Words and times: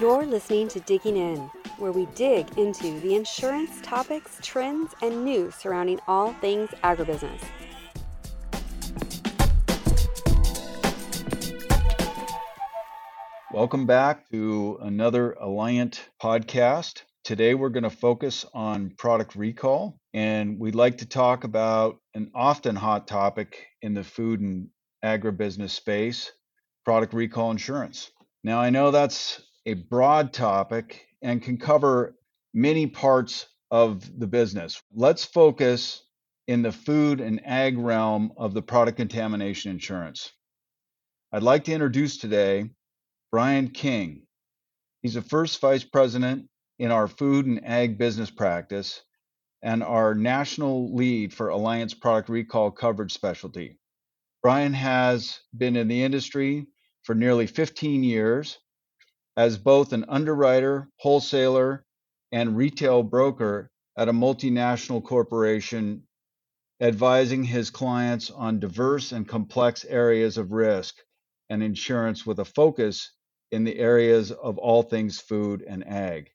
You're 0.00 0.26
listening 0.26 0.68
to 0.68 0.78
Digging 0.78 1.16
In, 1.16 1.50
where 1.78 1.90
we 1.90 2.06
dig 2.14 2.56
into 2.56 3.00
the 3.00 3.16
insurance 3.16 3.80
topics, 3.82 4.38
trends, 4.40 4.94
and 5.02 5.24
news 5.24 5.56
surrounding 5.56 5.98
all 6.06 6.34
things 6.34 6.70
agribusiness. 6.84 7.42
Welcome 13.52 13.86
back 13.86 14.30
to 14.30 14.78
another 14.82 15.36
Alliant 15.42 15.98
podcast. 16.22 17.02
Today 17.24 17.54
we're 17.54 17.68
going 17.68 17.82
to 17.82 17.90
focus 17.90 18.44
on 18.54 18.92
product 18.98 19.34
recall, 19.34 19.98
and 20.14 20.60
we'd 20.60 20.76
like 20.76 20.98
to 20.98 21.06
talk 21.06 21.42
about 21.42 21.98
an 22.14 22.30
often 22.36 22.76
hot 22.76 23.08
topic 23.08 23.66
in 23.82 23.94
the 23.94 24.04
food 24.04 24.38
and 24.38 24.68
agribusiness 25.04 25.70
space 25.70 26.30
product 26.84 27.14
recall 27.14 27.50
insurance. 27.50 28.12
Now, 28.44 28.60
I 28.60 28.70
know 28.70 28.92
that's 28.92 29.42
a 29.68 29.74
broad 29.74 30.32
topic 30.32 31.06
and 31.20 31.42
can 31.42 31.58
cover 31.58 32.16
many 32.54 32.86
parts 32.86 33.48
of 33.70 34.18
the 34.18 34.26
business. 34.26 34.80
Let's 34.94 35.26
focus 35.26 36.04
in 36.46 36.62
the 36.62 36.72
food 36.72 37.20
and 37.20 37.46
ag 37.46 37.76
realm 37.76 38.32
of 38.38 38.54
the 38.54 38.62
product 38.62 38.96
contamination 38.96 39.70
insurance. 39.70 40.32
I'd 41.32 41.42
like 41.42 41.64
to 41.64 41.72
introduce 41.72 42.16
today 42.16 42.70
Brian 43.30 43.68
King. 43.68 44.22
He's 45.02 45.12
the 45.12 45.20
first 45.20 45.60
vice 45.60 45.84
president 45.84 46.48
in 46.78 46.90
our 46.90 47.06
food 47.06 47.44
and 47.44 47.62
ag 47.62 47.98
business 47.98 48.30
practice 48.30 49.02
and 49.60 49.82
our 49.82 50.14
national 50.14 50.96
lead 50.96 51.34
for 51.34 51.52
Alliant's 51.52 51.92
product 51.92 52.30
recall 52.30 52.70
coverage 52.70 53.12
specialty. 53.12 53.78
Brian 54.42 54.72
has 54.72 55.40
been 55.54 55.76
in 55.76 55.88
the 55.88 56.02
industry 56.02 56.68
for 57.02 57.14
nearly 57.14 57.46
15 57.46 58.02
years 58.02 58.58
as 59.38 59.56
both 59.56 59.92
an 59.92 60.04
underwriter, 60.08 60.88
wholesaler, 60.96 61.84
and 62.32 62.56
retail 62.56 63.04
broker 63.04 63.70
at 63.96 64.08
a 64.08 64.12
multinational 64.12 65.00
corporation, 65.00 66.02
advising 66.80 67.44
his 67.44 67.70
clients 67.70 68.32
on 68.32 68.58
diverse 68.58 69.12
and 69.12 69.28
complex 69.28 69.84
areas 69.84 70.38
of 70.38 70.50
risk 70.50 70.96
and 71.48 71.62
insurance 71.62 72.26
with 72.26 72.40
a 72.40 72.44
focus 72.44 73.12
in 73.52 73.62
the 73.62 73.78
areas 73.78 74.32
of 74.32 74.58
all 74.58 74.82
things 74.82 75.20
food 75.20 75.62
and 75.62 75.86
ag. 75.86 76.28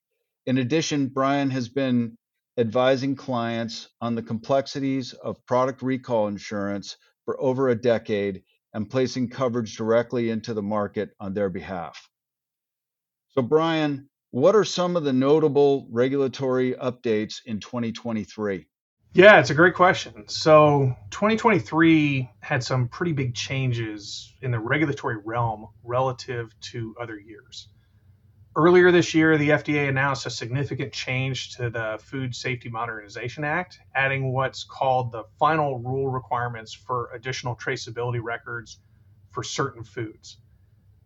In 0.46 0.56
addition, 0.56 1.08
Brian 1.08 1.50
has 1.50 1.68
been 1.68 2.16
advising 2.56 3.16
clients 3.16 3.86
on 4.00 4.14
the 4.14 4.22
complexities 4.22 5.12
of 5.12 5.44
product 5.44 5.82
recall 5.82 6.26
insurance 6.26 6.96
for 7.26 7.38
over 7.38 7.68
a 7.68 7.74
decade 7.74 8.44
and 8.72 8.88
placing 8.88 9.28
coverage 9.28 9.76
directly 9.76 10.30
into 10.30 10.54
the 10.54 10.62
market 10.62 11.10
on 11.20 11.34
their 11.34 11.50
behalf. 11.50 12.08
So, 13.34 13.42
Brian, 13.42 14.08
what 14.30 14.54
are 14.54 14.62
some 14.62 14.96
of 14.96 15.02
the 15.02 15.12
notable 15.12 15.88
regulatory 15.90 16.74
updates 16.74 17.38
in 17.44 17.58
2023? 17.58 18.68
Yeah, 19.12 19.40
it's 19.40 19.50
a 19.50 19.54
great 19.54 19.74
question. 19.74 20.28
So, 20.28 20.94
2023 21.10 22.30
had 22.38 22.62
some 22.62 22.86
pretty 22.86 23.12
big 23.12 23.34
changes 23.34 24.32
in 24.40 24.52
the 24.52 24.60
regulatory 24.60 25.16
realm 25.24 25.66
relative 25.82 26.54
to 26.70 26.94
other 27.00 27.18
years. 27.18 27.66
Earlier 28.54 28.92
this 28.92 29.14
year, 29.14 29.36
the 29.36 29.48
FDA 29.48 29.88
announced 29.88 30.26
a 30.26 30.30
significant 30.30 30.92
change 30.92 31.56
to 31.56 31.70
the 31.70 31.98
Food 32.00 32.36
Safety 32.36 32.68
Modernization 32.68 33.42
Act, 33.42 33.80
adding 33.96 34.32
what's 34.32 34.62
called 34.62 35.10
the 35.10 35.24
final 35.40 35.80
rule 35.80 36.08
requirements 36.08 36.72
for 36.72 37.10
additional 37.12 37.56
traceability 37.56 38.22
records 38.22 38.78
for 39.32 39.42
certain 39.42 39.82
foods. 39.82 40.38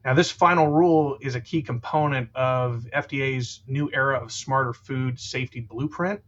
Now, 0.05 0.15
this 0.15 0.31
final 0.31 0.69
rule 0.69 1.19
is 1.21 1.35
a 1.35 1.41
key 1.41 1.63
component 1.63 2.31
of 2.35 2.87
FDA's 2.95 3.63
new 3.67 3.91
era 3.93 4.19
of 4.19 4.33
smarter 4.33 4.73
food 4.73 5.19
safety 5.19 5.61
blueprint, 5.61 6.21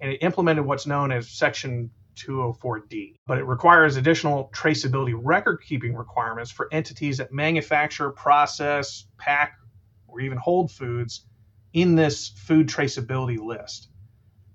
and 0.00 0.12
it 0.12 0.22
implemented 0.22 0.64
what's 0.64 0.86
known 0.86 1.10
as 1.10 1.28
Section 1.28 1.90
204D. 2.16 3.16
But 3.26 3.38
it 3.38 3.44
requires 3.44 3.96
additional 3.96 4.50
traceability 4.54 5.18
record 5.20 5.58
keeping 5.66 5.94
requirements 5.94 6.50
for 6.50 6.68
entities 6.72 7.18
that 7.18 7.32
manufacture, 7.32 8.10
process, 8.10 9.06
pack, 9.18 9.58
or 10.06 10.20
even 10.20 10.38
hold 10.38 10.70
foods 10.70 11.26
in 11.72 11.94
this 11.94 12.28
food 12.28 12.68
traceability 12.68 13.38
list. 13.38 13.88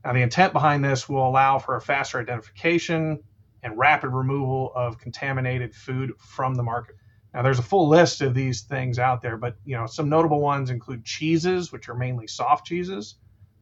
Now, 0.03 0.13
the 0.13 0.21
intent 0.21 0.51
behind 0.53 0.83
this 0.83 1.07
will 1.07 1.27
allow 1.27 1.59
for 1.59 1.75
a 1.75 1.81
faster 1.81 2.19
identification 2.19 3.23
and 3.61 3.77
rapid 3.77 4.09
removal 4.09 4.71
of 4.75 4.97
contaminated 4.97 5.73
food 5.73 6.13
from 6.17 6.55
the 6.55 6.63
market. 6.63 6.95
Now, 7.33 7.41
there's 7.41 7.59
a 7.59 7.63
full 7.63 7.87
list 7.87 8.21
of 8.21 8.35
these 8.35 8.61
things 8.61 8.99
out 8.99 9.21
there, 9.21 9.37
but 9.37 9.55
you 9.65 9.75
know 9.75 9.87
some 9.87 10.07
notable 10.07 10.39
ones 10.39 10.69
include 10.69 11.03
cheeses, 11.03 11.71
which 11.71 11.89
are 11.89 11.95
mainly 11.95 12.27
soft 12.27 12.67
cheeses, 12.67 13.15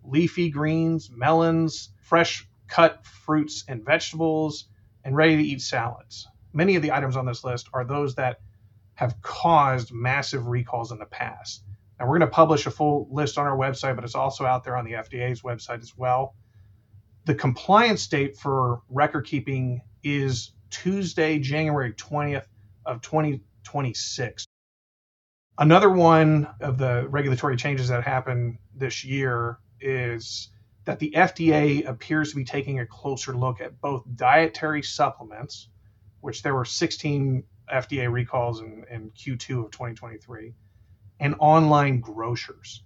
leafy 0.03 0.49
greens, 0.49 1.09
melons, 1.09 1.93
fresh 2.01 2.47
cut 2.67 3.05
fruits 3.05 3.63
and 3.67 3.85
vegetables, 3.85 4.65
and 5.03 5.15
ready-to-eat 5.15 5.61
salads. 5.61 6.27
Many 6.53 6.75
of 6.75 6.81
the 6.81 6.91
items 6.91 7.15
on 7.15 7.25
this 7.25 7.43
list 7.43 7.69
are 7.73 7.85
those 7.85 8.15
that 8.15 8.41
have 8.95 9.21
caused 9.21 9.93
massive 9.93 10.47
recalls 10.47 10.91
in 10.91 10.99
the 10.99 11.05
past. 11.05 11.63
Now, 11.97 12.07
we're 12.07 12.19
going 12.19 12.29
to 12.29 12.35
publish 12.35 12.65
a 12.65 12.71
full 12.71 13.07
list 13.09 13.37
on 13.37 13.45
our 13.45 13.57
website, 13.57 13.95
but 13.95 14.03
it's 14.03 14.15
also 14.15 14.45
out 14.45 14.63
there 14.63 14.75
on 14.75 14.85
the 14.85 14.93
FDA's 14.93 15.43
website 15.43 15.81
as 15.81 15.95
well. 15.95 16.35
The 17.25 17.35
compliance 17.35 18.07
date 18.07 18.37
for 18.37 18.81
record 18.89 19.25
keeping 19.27 19.81
is 20.03 20.51
Tuesday, 20.71 21.39
January 21.39 21.93
20th 21.93 22.47
of 22.85 23.01
20 23.01 23.41
26. 23.63 24.45
Another 25.57 25.89
one 25.89 26.47
of 26.59 26.77
the 26.77 27.07
regulatory 27.09 27.55
changes 27.55 27.89
that 27.89 28.03
happened 28.03 28.57
this 28.75 29.03
year 29.03 29.59
is 29.79 30.49
that 30.85 30.99
the 30.99 31.11
FDA 31.15 31.87
appears 31.87 32.31
to 32.31 32.35
be 32.35 32.43
taking 32.43 32.79
a 32.79 32.85
closer 32.85 33.35
look 33.35 33.61
at 33.61 33.79
both 33.81 34.03
dietary 34.15 34.81
supplements, 34.81 35.69
which 36.21 36.41
there 36.41 36.55
were 36.55 36.65
16 36.65 37.43
FDA 37.71 38.11
recalls 38.11 38.61
in, 38.61 38.85
in 38.89 39.11
Q2 39.11 39.65
of 39.65 39.71
2023, 39.71 40.53
and 41.19 41.35
online 41.39 41.99
grocers. 41.99 42.83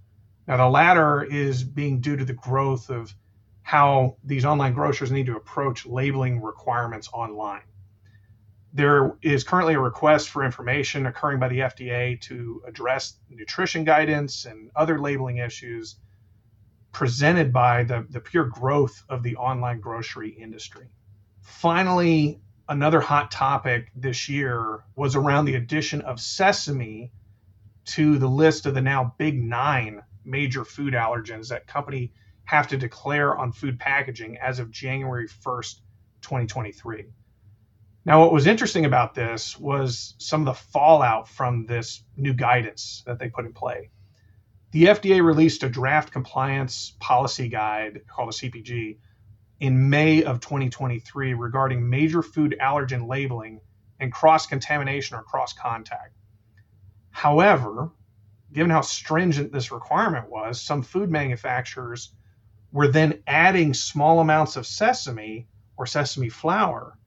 Now, 0.48 0.58
the 0.58 0.70
latter 0.70 1.24
is 1.24 1.64
being 1.64 2.02
due 2.02 2.18
to 2.18 2.26
the 2.26 2.34
growth 2.34 2.90
of 2.90 3.16
how 3.62 4.18
these 4.24 4.46
online 4.46 4.74
grocers 4.74 5.12
need 5.12 5.26
to 5.28 5.38
approach 5.38 5.86
labeling 5.86 6.42
requirements 6.42 7.10
online 7.14 7.64
there 8.76 9.16
is 9.22 9.46
currently 9.46 9.74
a 9.74 9.80
request 9.80 10.30
for 10.30 10.44
information 10.44 11.06
occurring 11.06 11.40
by 11.40 11.48
the 11.48 11.60
FDA 11.60 12.20
to 12.20 12.62
address 12.68 13.18
nutrition 13.30 13.86
guidance 13.86 14.44
and 14.44 14.70
other 14.76 15.00
labeling 15.00 15.38
issues 15.38 15.96
presented 16.92 17.54
by 17.54 17.86
the, 17.86 18.06
the 18.10 18.20
pure 18.20 18.44
growth 18.44 19.02
of 19.08 19.24
the 19.24 19.38
online 19.38 19.80
grocery 19.80 20.30
industry. 20.30 20.88
Finally, 21.42 22.42
another 22.68 23.00
hot 23.00 23.32
topic 23.32 23.92
this 23.96 24.28
year 24.28 24.84
was 24.98 25.16
around 25.16 25.46
the 25.46 25.56
addition 25.56 26.02
of 26.02 26.20
sesame 26.20 27.14
to 27.86 28.18
the 28.18 28.28
list 28.28 28.66
of 28.66 28.74
the 28.74 28.82
now 28.82 29.16
big 29.18 29.42
nine 29.42 30.04
major 30.26 30.66
food 30.66 30.94
allergens 30.94 31.48
that 31.48 31.66
company 31.66 32.12
have 32.44 32.68
to 32.68 32.78
declare 32.78 33.38
on 33.38 33.54
food 33.54 33.80
packaging 33.80 34.38
as 34.38 34.60
of 34.60 34.70
January 34.70 35.30
1st, 35.30 35.76
2023. 36.22 37.06
Now, 38.06 38.20
what 38.20 38.32
was 38.32 38.46
interesting 38.46 38.86
about 38.86 39.16
this 39.16 39.60
was 39.60 40.14
some 40.20 40.42
of 40.42 40.46
the 40.46 40.54
fallout 40.54 41.28
from 41.28 41.66
this 41.66 42.04
new 42.16 42.36
guidance 42.36 43.02
that 43.08 43.18
they 43.18 43.30
put 43.30 43.46
in 43.46 43.54
play. 43.54 43.90
The 44.72 44.86
FDA 44.86 45.26
released 45.26 45.64
a 45.64 45.70
draft 45.70 46.12
compliance 46.12 46.94
policy 47.00 47.48
guide 47.48 48.02
called 48.08 48.30
a 48.30 48.32
CPG 48.32 48.98
in 49.60 49.90
May 49.90 50.24
of 50.24 50.40
2023 50.40 51.34
regarding 51.34 51.90
major 51.90 52.22
food 52.22 52.56
allergen 52.62 53.08
labeling 53.08 53.60
and 54.00 54.14
cross 54.14 54.46
contamination 54.46 55.18
or 55.18 55.24
cross 55.24 55.54
contact. 55.54 56.14
However, 57.10 57.90
given 58.54 58.70
how 58.70 58.82
stringent 58.82 59.52
this 59.52 59.72
requirement 59.72 60.30
was, 60.30 60.62
some 60.62 60.84
food 60.84 61.10
manufacturers 61.10 62.12
were 62.72 62.88
then 62.88 63.24
adding 63.26 63.74
small 63.74 64.20
amounts 64.20 64.58
of 64.58 64.68
sesame 64.68 65.48
or 65.76 65.88
sesame 65.88 66.30
flour 66.30 67.00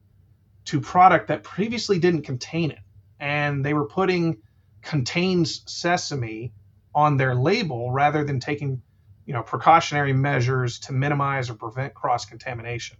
to 0.69 0.79
product 0.79 1.29
that 1.29 1.41
previously 1.41 1.97
didn't 1.97 2.21
contain 2.21 2.69
it. 2.69 2.77
And 3.19 3.65
they 3.65 3.73
were 3.73 3.87
putting 3.87 4.37
contains 4.83 5.63
sesame 5.65 6.53
on 6.93 7.17
their 7.17 7.33
label 7.33 7.91
rather 7.91 8.23
than 8.23 8.39
taking 8.39 8.83
you 9.25 9.33
know 9.33 9.41
precautionary 9.41 10.13
measures 10.13 10.79
to 10.81 10.93
minimize 10.93 11.49
or 11.49 11.55
prevent 11.55 11.95
cross 11.95 12.25
contamination. 12.25 12.97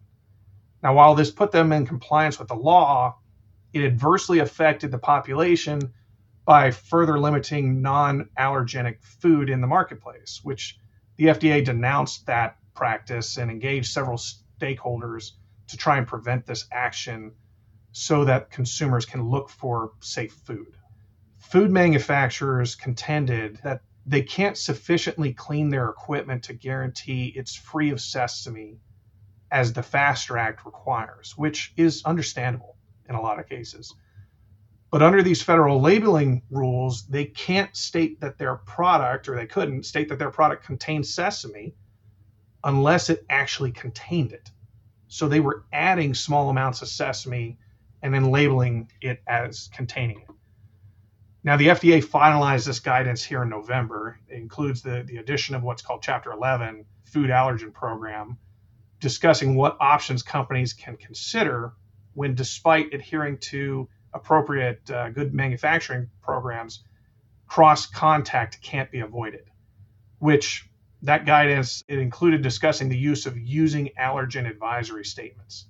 Now, 0.82 0.96
while 0.96 1.14
this 1.14 1.30
put 1.30 1.52
them 1.52 1.72
in 1.72 1.86
compliance 1.86 2.40
with 2.40 2.48
the 2.48 2.56
law, 2.56 3.18
it 3.72 3.84
adversely 3.84 4.40
affected 4.40 4.90
the 4.90 4.98
population 4.98 5.94
by 6.46 6.72
further 6.72 7.20
limiting 7.20 7.84
non 7.84 8.30
allergenic 8.36 9.04
food 9.04 9.48
in 9.48 9.62
the 9.62 9.68
marketplace, 9.68 10.40
which 10.42 10.80
the 11.18 11.26
FDA 11.26 11.64
denounced 11.64 12.26
that 12.26 12.58
practice 12.74 13.38
and 13.38 13.52
engaged 13.52 13.92
several 13.92 14.18
stakeholders 14.18 15.34
to 15.68 15.78
try 15.78 16.00
and 16.00 16.08
prevent 16.08 16.48
this 16.48 16.66
action 16.72 17.34
so 17.92 18.26
that 18.26 18.52
consumers 18.52 19.06
can 19.06 19.30
look 19.30 19.50
for 19.50 19.94
safe 20.00 20.34
food. 20.34 20.78
Food 21.38 21.72
manufacturers 21.72 22.76
contended 22.76 23.60
that 23.64 23.82
they 24.06 24.22
can't 24.22 24.58
sufficiently 24.58 25.34
clean 25.34 25.70
their 25.70 25.90
equipment 25.90 26.44
to 26.44 26.54
guarantee 26.54 27.34
it's 27.36 27.56
free 27.56 27.92
of 27.92 28.02
sesame 28.02 28.80
as 29.52 29.74
the 29.74 29.84
FASTER 29.84 30.38
Act 30.38 30.66
requires, 30.66 31.38
which 31.38 31.74
is 31.76 32.04
understandable 32.06 32.76
in 33.08 33.16
a 33.16 33.22
lot 33.22 33.40
of 33.40 33.50
cases. 33.50 33.94
But 34.92 35.04
under 35.04 35.22
these 35.22 35.42
federal 35.42 35.82
labeling 35.82 36.42
rules, 36.50 37.06
they 37.08 37.26
can't 37.26 37.76
state 37.76 38.20
that 38.22 38.38
their 38.38 38.56
product, 38.56 39.30
or 39.30 39.36
they 39.36 39.46
couldn't 39.46 39.86
state 39.86 40.10
that 40.10 40.18
their 40.20 40.32
product 40.32 40.66
contains 40.66 41.14
sesame 41.14 41.76
unless 42.64 43.10
it 43.10 43.26
actually 43.30 43.72
contained 43.72 44.32
it. 44.32 44.52
So 45.08 45.28
they 45.28 45.40
were 45.40 45.66
adding 45.72 46.14
small 46.14 46.50
amounts 46.50 46.82
of 46.82 46.88
sesame 46.88 47.58
and 48.02 48.14
then 48.14 48.32
labeling 48.32 48.90
it 49.02 49.22
as 49.28 49.70
containing 49.74 50.20
it. 50.22 50.28
Now, 51.44 51.56
the 51.56 51.68
FDA 51.68 52.04
finalized 52.04 52.66
this 52.66 52.80
guidance 52.80 53.24
here 53.24 53.44
in 53.44 53.50
November. 53.50 54.20
It 54.28 54.36
includes 54.36 54.82
the, 54.82 55.04
the 55.08 55.18
addition 55.18 55.56
of 55.56 55.64
what's 55.64 55.82
called 55.82 56.02
Chapter 56.02 56.32
11, 56.32 56.86
Food 57.06 57.30
Allergen 57.30 57.74
Program, 57.74 58.38
discussing 59.00 59.56
what 59.56 59.78
options 59.80 60.22
companies 60.22 60.74
can 60.74 60.98
consider 60.98 61.74
when, 62.14 62.36
despite 62.36 62.94
adhering 62.94 63.38
to 63.38 63.88
appropriate 64.14 64.90
uh, 64.92 65.10
good 65.10 65.34
manufacturing 65.34 66.10
programs, 66.22 66.84
cross 67.48 67.86
contact 67.86 68.62
can't 68.62 68.92
be 68.92 69.00
avoided, 69.00 69.46
which 70.20 70.70
that 71.04 71.26
guidance 71.26 71.84
it 71.88 72.00
included 72.00 72.42
discussing 72.42 72.90
the 72.90 72.98
use 72.98 73.26
of 73.26 73.38
using 73.38 73.90
allergen 73.98 74.50
advisory 74.50 75.06
statements. 75.06 75.69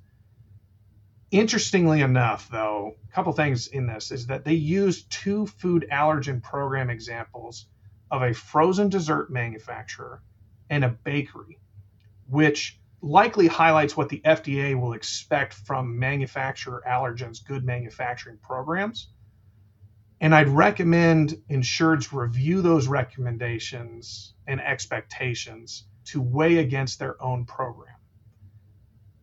Interestingly 1.32 2.02
enough, 2.02 2.50
though, 2.50 2.96
a 3.08 3.14
couple 3.14 3.34
things 3.34 3.68
in 3.68 3.86
this 3.86 4.12
is 4.12 4.28
that 4.28 4.46
they 4.46 4.54
used 4.54 5.12
two 5.12 5.46
food 5.46 5.88
allergen 5.92 6.42
program 6.42 6.90
examples 6.90 7.68
of 8.10 8.24
a 8.24 8.34
frozen 8.34 8.90
dessert 8.90 9.32
manufacturer 9.32 10.24
and 10.72 10.84
a 10.84 10.90
bakery, 10.90 11.60
which 12.28 12.80
likely 13.02 13.46
highlights 13.48 13.96
what 13.96 14.10
the 14.10 14.22
FDA 14.26 14.80
will 14.80 14.94
expect 14.94 15.54
from 15.54 16.00
manufacturer 16.00 16.84
allergens 16.88 17.46
good 17.46 17.64
manufacturing 17.64 18.38
programs. 18.38 19.10
And 20.20 20.34
I'd 20.34 20.50
recommend 20.50 21.42
insureds 21.50 22.12
review 22.12 22.62
those 22.64 22.88
recommendations 22.88 24.34
and 24.48 24.60
expectations 24.60 25.86
to 26.06 26.22
weigh 26.22 26.58
against 26.58 26.98
their 26.98 27.22
own 27.22 27.46
program. 27.46 27.99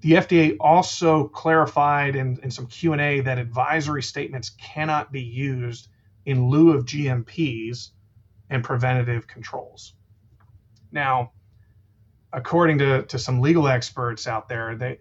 The 0.06 0.12
FDA 0.12 0.56
also 0.61 1.26
clarified 1.26 2.14
in, 2.14 2.38
in 2.44 2.53
some 2.53 2.69
Q&A 2.69 3.23
that 3.23 3.38
advisory 3.38 4.05
statements 4.05 4.50
cannot 4.50 5.11
be 5.11 5.20
used 5.20 5.88
in 6.25 6.49
lieu 6.49 6.75
of 6.75 6.85
GMPs 6.85 7.88
and 8.49 8.62
preventative 8.62 9.26
controls. 9.26 9.94
Now, 10.93 11.32
according 12.32 12.79
to, 12.79 13.03
to 13.06 13.19
some 13.19 13.41
legal 13.41 13.67
experts 13.67 14.29
out 14.29 14.49
there, 14.49 14.76
they, 14.76 15.00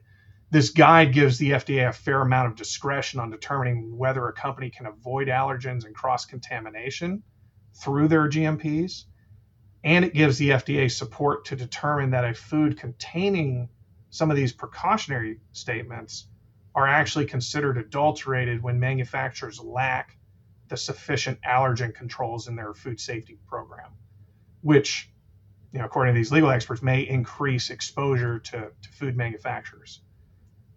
this 0.49 0.71
guide 0.71 1.13
gives 1.13 1.37
the 1.37 1.51
FDA 1.51 1.87
a 1.87 1.93
fair 1.93 2.21
amount 2.21 2.47
of 2.47 2.55
discretion 2.55 3.19
on 3.19 3.29
determining 3.29 3.95
whether 3.95 4.27
a 4.27 4.33
company 4.33 4.71
can 4.71 4.87
avoid 4.87 5.27
allergens 5.27 5.85
and 5.85 5.93
cross 5.93 6.25
contamination 6.25 7.21
through 7.75 8.07
their 8.07 8.27
GMPs. 8.27 9.03
And 9.83 10.03
it 10.03 10.15
gives 10.15 10.39
the 10.39 10.49
FDA 10.49 10.89
support 10.89 11.45
to 11.45 11.55
determine 11.55 12.09
that 12.09 12.25
a 12.25 12.33
food 12.33 12.79
containing 12.79 13.69
some 14.15 14.31
of 14.31 14.37
these 14.37 14.53
precautionary 14.53 15.41
statements 15.51 16.27
are 16.73 16.87
actually 16.87 17.25
considered 17.25 17.77
adulterated 17.77 18.63
when 18.63 18.79
manufacturers 18.79 19.59
lack 19.59 20.17
the 20.69 20.77
sufficient 20.77 21.37
allergen 21.41 21.93
controls 21.93 22.47
in 22.47 22.55
their 22.55 22.73
food 22.73 22.97
safety 22.97 23.37
program, 23.45 23.91
which, 24.61 25.11
you 25.73 25.79
know, 25.79 25.85
according 25.85 26.13
to 26.13 26.17
these 26.17 26.31
legal 26.31 26.49
experts, 26.49 26.81
may 26.81 27.01
increase 27.01 27.69
exposure 27.69 28.39
to, 28.39 28.71
to 28.81 28.89
food 28.93 29.17
manufacturers. 29.17 30.01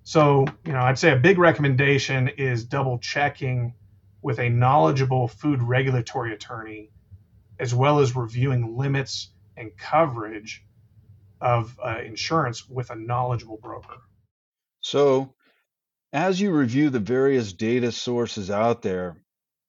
So, 0.02 0.44
you 0.64 0.72
know, 0.72 0.80
I'd 0.80 0.98
say 0.98 1.12
a 1.12 1.16
big 1.16 1.38
recommendation 1.38 2.26
is 2.26 2.64
double 2.64 2.98
checking 2.98 3.72
with 4.20 4.40
a 4.40 4.48
knowledgeable 4.48 5.28
food 5.28 5.62
regulatory 5.62 6.34
attorney, 6.34 6.90
as 7.60 7.72
well 7.72 8.00
as 8.00 8.16
reviewing 8.16 8.76
limits 8.76 9.30
and 9.56 9.70
coverage 9.76 10.64
of 11.40 11.78
uh, 11.82 11.98
insurance 12.04 12.68
with 12.68 12.90
a 12.90 12.96
knowledgeable 12.96 13.58
broker. 13.62 13.96
So, 14.80 15.34
as 16.12 16.40
you 16.40 16.52
review 16.52 16.90
the 16.90 17.00
various 17.00 17.52
data 17.52 17.92
sources 17.92 18.50
out 18.50 18.82
there, 18.82 19.16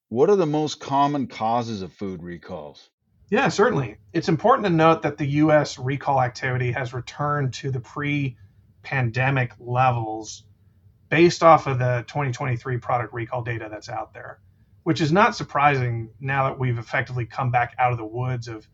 what 0.09 0.29
are 0.29 0.35
the 0.35 0.45
most 0.45 0.79
common 0.79 1.27
causes 1.27 1.81
of 1.81 1.93
food 1.93 2.23
recalls? 2.23 2.89
Yeah, 3.29 3.49
certainly. 3.49 3.97
It's 4.11 4.29
important 4.29 4.65
to 4.65 4.71
note 4.71 5.03
that 5.03 5.17
the 5.17 5.27
US 5.27 5.77
recall 5.77 6.21
activity 6.21 6.71
has 6.71 6.93
returned 6.93 7.53
to 7.55 7.69
the 7.69 7.79
pre 7.79 8.37
pandemic 8.81 9.53
levels 9.59 10.43
based 11.09 11.43
off 11.43 11.67
of 11.67 11.79
the 11.79 12.03
2023 12.07 12.77
product 12.77 13.13
recall 13.13 13.43
data 13.43 13.67
that's 13.69 13.89
out 13.89 14.13
there, 14.13 14.39
which 14.83 15.01
is 15.01 15.11
not 15.11 15.35
surprising 15.35 16.09
now 16.19 16.49
that 16.49 16.57
we've 16.57 16.77
effectively 16.77 17.25
come 17.25 17.51
back 17.51 17.75
out 17.77 17.91
of 17.91 17.97
the 17.97 18.05
woods 18.05 18.47
of 18.47 18.67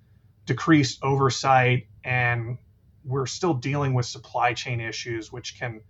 decreased 0.45 0.99
oversight 1.03 1.87
and 2.03 2.57
we're 3.05 3.27
still 3.27 3.53
dealing 3.53 3.93
with 3.93 4.05
supply 4.05 4.53
chain 4.53 4.81
issues, 4.81 5.31
which 5.31 5.59
can 5.59 5.81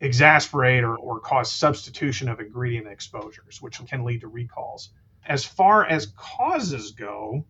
exasperate 0.00 0.84
or, 0.84 0.96
or 0.96 1.20
cause 1.20 1.50
substitution 1.50 2.28
of 2.28 2.40
ingredient 2.40 2.86
exposures, 2.86 3.62
which 3.62 3.80
can 3.86 4.04
lead 4.04 4.20
to 4.20 4.28
recalls. 4.28 4.90
As 5.26 5.44
far 5.44 5.84
as 5.86 6.12
causes 6.16 6.92
go, 6.92 7.44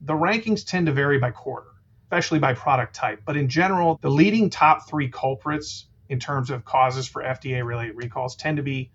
the 0.00 0.14
rankings 0.14 0.66
tend 0.66 0.86
to 0.86 0.92
vary 0.92 1.18
by 1.18 1.30
quarter, 1.30 1.70
especially 2.04 2.38
by 2.38 2.54
product 2.54 2.94
type. 2.94 3.22
But 3.24 3.36
in 3.36 3.48
general, 3.48 3.98
the 4.02 4.10
leading 4.10 4.50
top 4.50 4.88
three 4.88 5.08
culprits 5.08 5.86
in 6.08 6.20
terms 6.20 6.50
of 6.50 6.64
causes 6.64 7.08
for 7.08 7.22
FDA 7.22 7.64
related 7.64 7.96
recalls 7.96 8.36
tend 8.36 8.58
to 8.58 8.62
be 8.62 8.90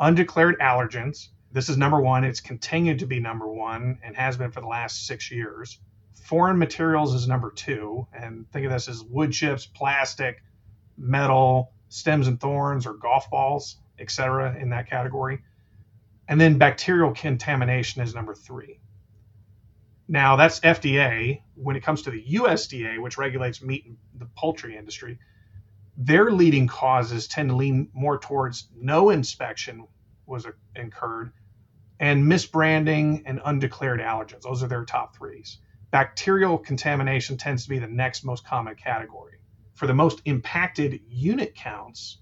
undeclared 0.00 0.58
allergens. 0.60 1.28
This 1.52 1.68
is 1.68 1.76
number 1.76 2.00
one. 2.00 2.24
It's 2.24 2.40
continued 2.40 3.00
to 3.00 3.06
be 3.06 3.20
number 3.20 3.48
one 3.48 3.98
and 4.02 4.16
has 4.16 4.36
been 4.36 4.50
for 4.50 4.60
the 4.60 4.66
last 4.66 5.06
six 5.06 5.30
years. 5.30 5.78
Foreign 6.24 6.58
materials 6.58 7.14
is 7.14 7.26
number 7.26 7.50
two, 7.50 8.06
and 8.12 8.50
think 8.52 8.66
of 8.66 8.72
this 8.72 8.88
as 8.88 9.02
wood 9.02 9.32
chips, 9.32 9.66
plastic, 9.66 10.42
metal, 10.96 11.72
stems 11.88 12.28
and 12.28 12.40
thorns, 12.40 12.86
or 12.86 12.94
golf 12.94 13.30
balls, 13.30 13.76
etc. 13.98 14.56
in 14.60 14.70
that 14.70 14.88
category. 14.90 15.42
And 16.28 16.40
then 16.40 16.58
bacterial 16.58 17.12
contamination 17.12 18.02
is 18.02 18.14
number 18.14 18.34
three. 18.34 18.80
Now 20.06 20.36
that's 20.36 20.60
FDA. 20.60 21.42
When 21.54 21.76
it 21.76 21.82
comes 21.82 22.02
to 22.02 22.10
the 22.10 22.22
USDA, 22.22 23.00
which 23.00 23.18
regulates 23.18 23.62
meat 23.62 23.86
and 23.86 23.96
the 24.14 24.26
poultry 24.36 24.76
industry, 24.76 25.18
their 25.96 26.30
leading 26.30 26.66
causes 26.66 27.26
tend 27.26 27.50
to 27.50 27.56
lean 27.56 27.88
more 27.92 28.18
towards 28.18 28.68
no 28.76 29.10
inspection 29.10 29.86
was 30.26 30.46
incurred 30.76 31.32
and 31.98 32.24
misbranding 32.24 33.22
and 33.26 33.40
undeclared 33.44 34.00
allergens. 34.00 34.42
Those 34.42 34.62
are 34.62 34.68
their 34.68 34.84
top 34.84 35.16
threes. 35.16 35.58
Bacterial 35.90 36.58
contamination 36.58 37.38
tends 37.38 37.64
to 37.64 37.70
be 37.70 37.78
the 37.78 37.86
next 37.86 38.24
most 38.24 38.44
common 38.44 38.74
category. 38.74 39.38
For 39.74 39.86
the 39.86 39.94
most 39.94 40.20
impacted 40.24 41.00
unit 41.08 41.54
counts, 41.54 42.18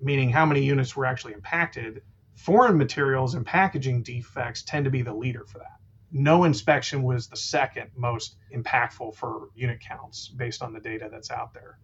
meaning 0.00 0.30
how 0.30 0.44
many 0.44 0.62
units 0.62 0.94
were 0.94 1.06
actually 1.06 1.32
impacted, 1.32 2.02
foreign 2.34 2.76
materials 2.76 3.34
and 3.34 3.46
packaging 3.46 4.02
defects 4.02 4.62
tend 4.62 4.84
to 4.84 4.90
be 4.90 5.02
the 5.02 5.14
leader 5.14 5.44
for 5.46 5.58
that. 5.58 5.78
No 6.10 6.44
inspection 6.44 7.02
was 7.02 7.28
the 7.28 7.36
second 7.36 7.90
most 7.96 8.36
impactful 8.54 9.14
for 9.14 9.48
unit 9.54 9.80
counts 9.80 10.28
based 10.28 10.62
on 10.62 10.74
the 10.74 10.80
data 10.80 11.08
that's 11.10 11.30
out 11.30 11.54
there. 11.54 11.78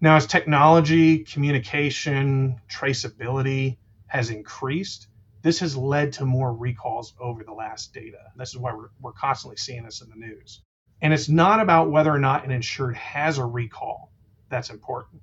Now, 0.00 0.16
as 0.16 0.26
technology, 0.26 1.18
communication, 1.18 2.60
traceability 2.70 3.76
has 4.06 4.30
increased, 4.30 5.08
this 5.42 5.58
has 5.58 5.76
led 5.76 6.14
to 6.14 6.24
more 6.24 6.54
recalls 6.54 7.14
over 7.20 7.44
the 7.44 7.52
last 7.52 7.92
data. 7.92 8.18
This 8.36 8.50
is 8.50 8.58
why 8.58 8.72
we're, 8.72 8.90
we're 9.00 9.12
constantly 9.12 9.56
seeing 9.56 9.84
this 9.84 10.00
in 10.00 10.08
the 10.08 10.16
news. 10.16 10.62
And 11.00 11.12
it's 11.12 11.28
not 11.28 11.60
about 11.60 11.90
whether 11.90 12.12
or 12.12 12.20
not 12.20 12.44
an 12.44 12.52
insured 12.52 12.96
has 12.96 13.38
a 13.38 13.44
recall 13.44 14.12
that's 14.48 14.70
important, 14.70 15.22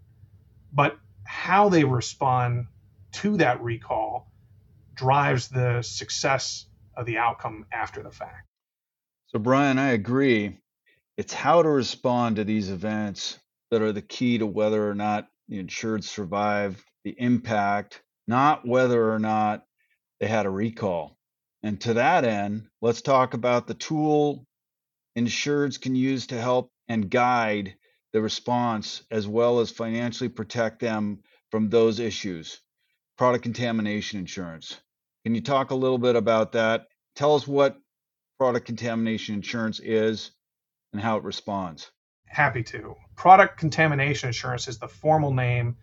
but 0.74 0.98
how 1.24 1.70
they 1.70 1.86
respond 1.86 2.68
to 3.14 3.38
that 3.38 3.62
recall 3.62 4.30
drives 4.96 5.48
the 5.48 5.82
success 5.82 6.66
of 6.98 7.06
the 7.06 7.18
outcome 7.18 7.66
after 7.72 8.04
the 8.04 8.12
fact. 8.12 8.46
So, 9.28 9.40
Brian, 9.40 9.80
I 9.80 9.92
agree. 9.92 10.58
It's 11.16 11.34
how 11.34 11.64
to 11.64 11.70
respond 11.70 12.36
to 12.36 12.44
these 12.44 12.70
events 12.70 13.40
that 13.72 13.82
are 13.82 13.94
the 13.94 14.02
key 14.02 14.40
to 14.40 14.46
whether 14.46 14.90
or 14.90 14.96
not 14.96 15.28
the 15.48 15.60
insured 15.60 16.04
survive 16.04 16.84
the 17.06 17.16
impact, 17.18 18.02
not 18.28 18.68
whether 18.68 19.14
or 19.14 19.20
not 19.20 19.66
they 20.20 20.28
had 20.28 20.46
a 20.46 20.50
recall. 20.50 21.18
And 21.64 21.80
to 21.82 21.96
that 21.96 22.24
end, 22.24 22.68
let's 22.82 23.02
talk 23.02 23.34
about 23.34 23.68
the 23.68 23.74
tool 23.74 24.46
insureds 25.18 25.80
can 25.80 25.96
use 25.96 26.28
to 26.28 26.40
help 26.40 26.72
and 26.88 27.10
guide 27.10 27.76
the 28.14 28.22
response 28.22 29.04
as 29.12 29.28
well 29.28 29.60
as 29.60 29.70
financially 29.72 30.30
protect 30.30 30.80
them 30.80 31.20
from 31.52 31.70
those 31.70 32.00
issues. 32.00 32.62
Product 33.18 33.44
contamination 33.44 34.20
insurance. 34.20 34.78
Can 35.26 35.36
you 35.36 35.42
talk 35.42 35.72
a 35.72 35.76
little 35.76 35.98
bit 35.98 36.16
about 36.16 36.54
that? 36.54 36.88
Tell 37.16 37.36
us 37.36 37.48
what 37.48 37.78
product 38.40 38.66
contamination 38.66 39.36
insurance 39.36 39.80
is 39.80 40.32
and 40.94 41.02
how 41.02 41.18
it 41.18 41.24
responds? 41.24 41.92
Happy 42.26 42.64
to. 42.64 42.96
Product 43.16 43.58
contamination 43.58 44.28
insurance 44.28 44.68
is 44.68 44.78
the 44.78 44.88
formal 44.88 45.34
name 45.34 45.76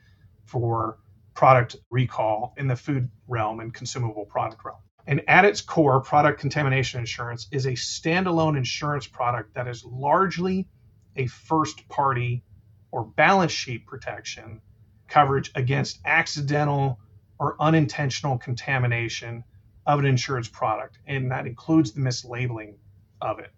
for 0.46 0.98
product 1.36 1.76
recall 1.90 2.54
in 2.56 2.66
the 2.66 2.74
food 2.74 3.08
realm 3.28 3.60
and 3.60 3.72
consumable 3.72 4.24
product 4.24 4.64
realm. 4.64 4.78
And 5.06 5.22
at 5.28 5.44
its 5.44 5.60
core, 5.60 6.00
product 6.00 6.40
contamination 6.40 6.98
insurance 6.98 7.46
is 7.52 7.66
a 7.66 7.72
standalone 7.72 8.56
insurance 8.56 9.06
product 9.06 9.54
that 9.54 9.68
is 9.68 9.84
largely 9.84 10.66
a 11.14 11.26
first 11.26 11.88
party 11.88 12.42
or 12.90 13.04
balance 13.04 13.52
sheet 13.52 13.86
protection 13.86 14.60
coverage 15.06 15.52
against 15.54 16.00
accidental 16.04 16.98
or 17.38 17.56
unintentional 17.60 18.38
contamination 18.38 19.44
of 19.86 20.00
an 20.00 20.06
insurance 20.06 20.48
product. 20.48 20.98
And 21.06 21.30
that 21.30 21.46
includes 21.46 21.92
the 21.92 22.00
mislabeling 22.00 22.74
of 23.20 23.38
it. 23.38 23.52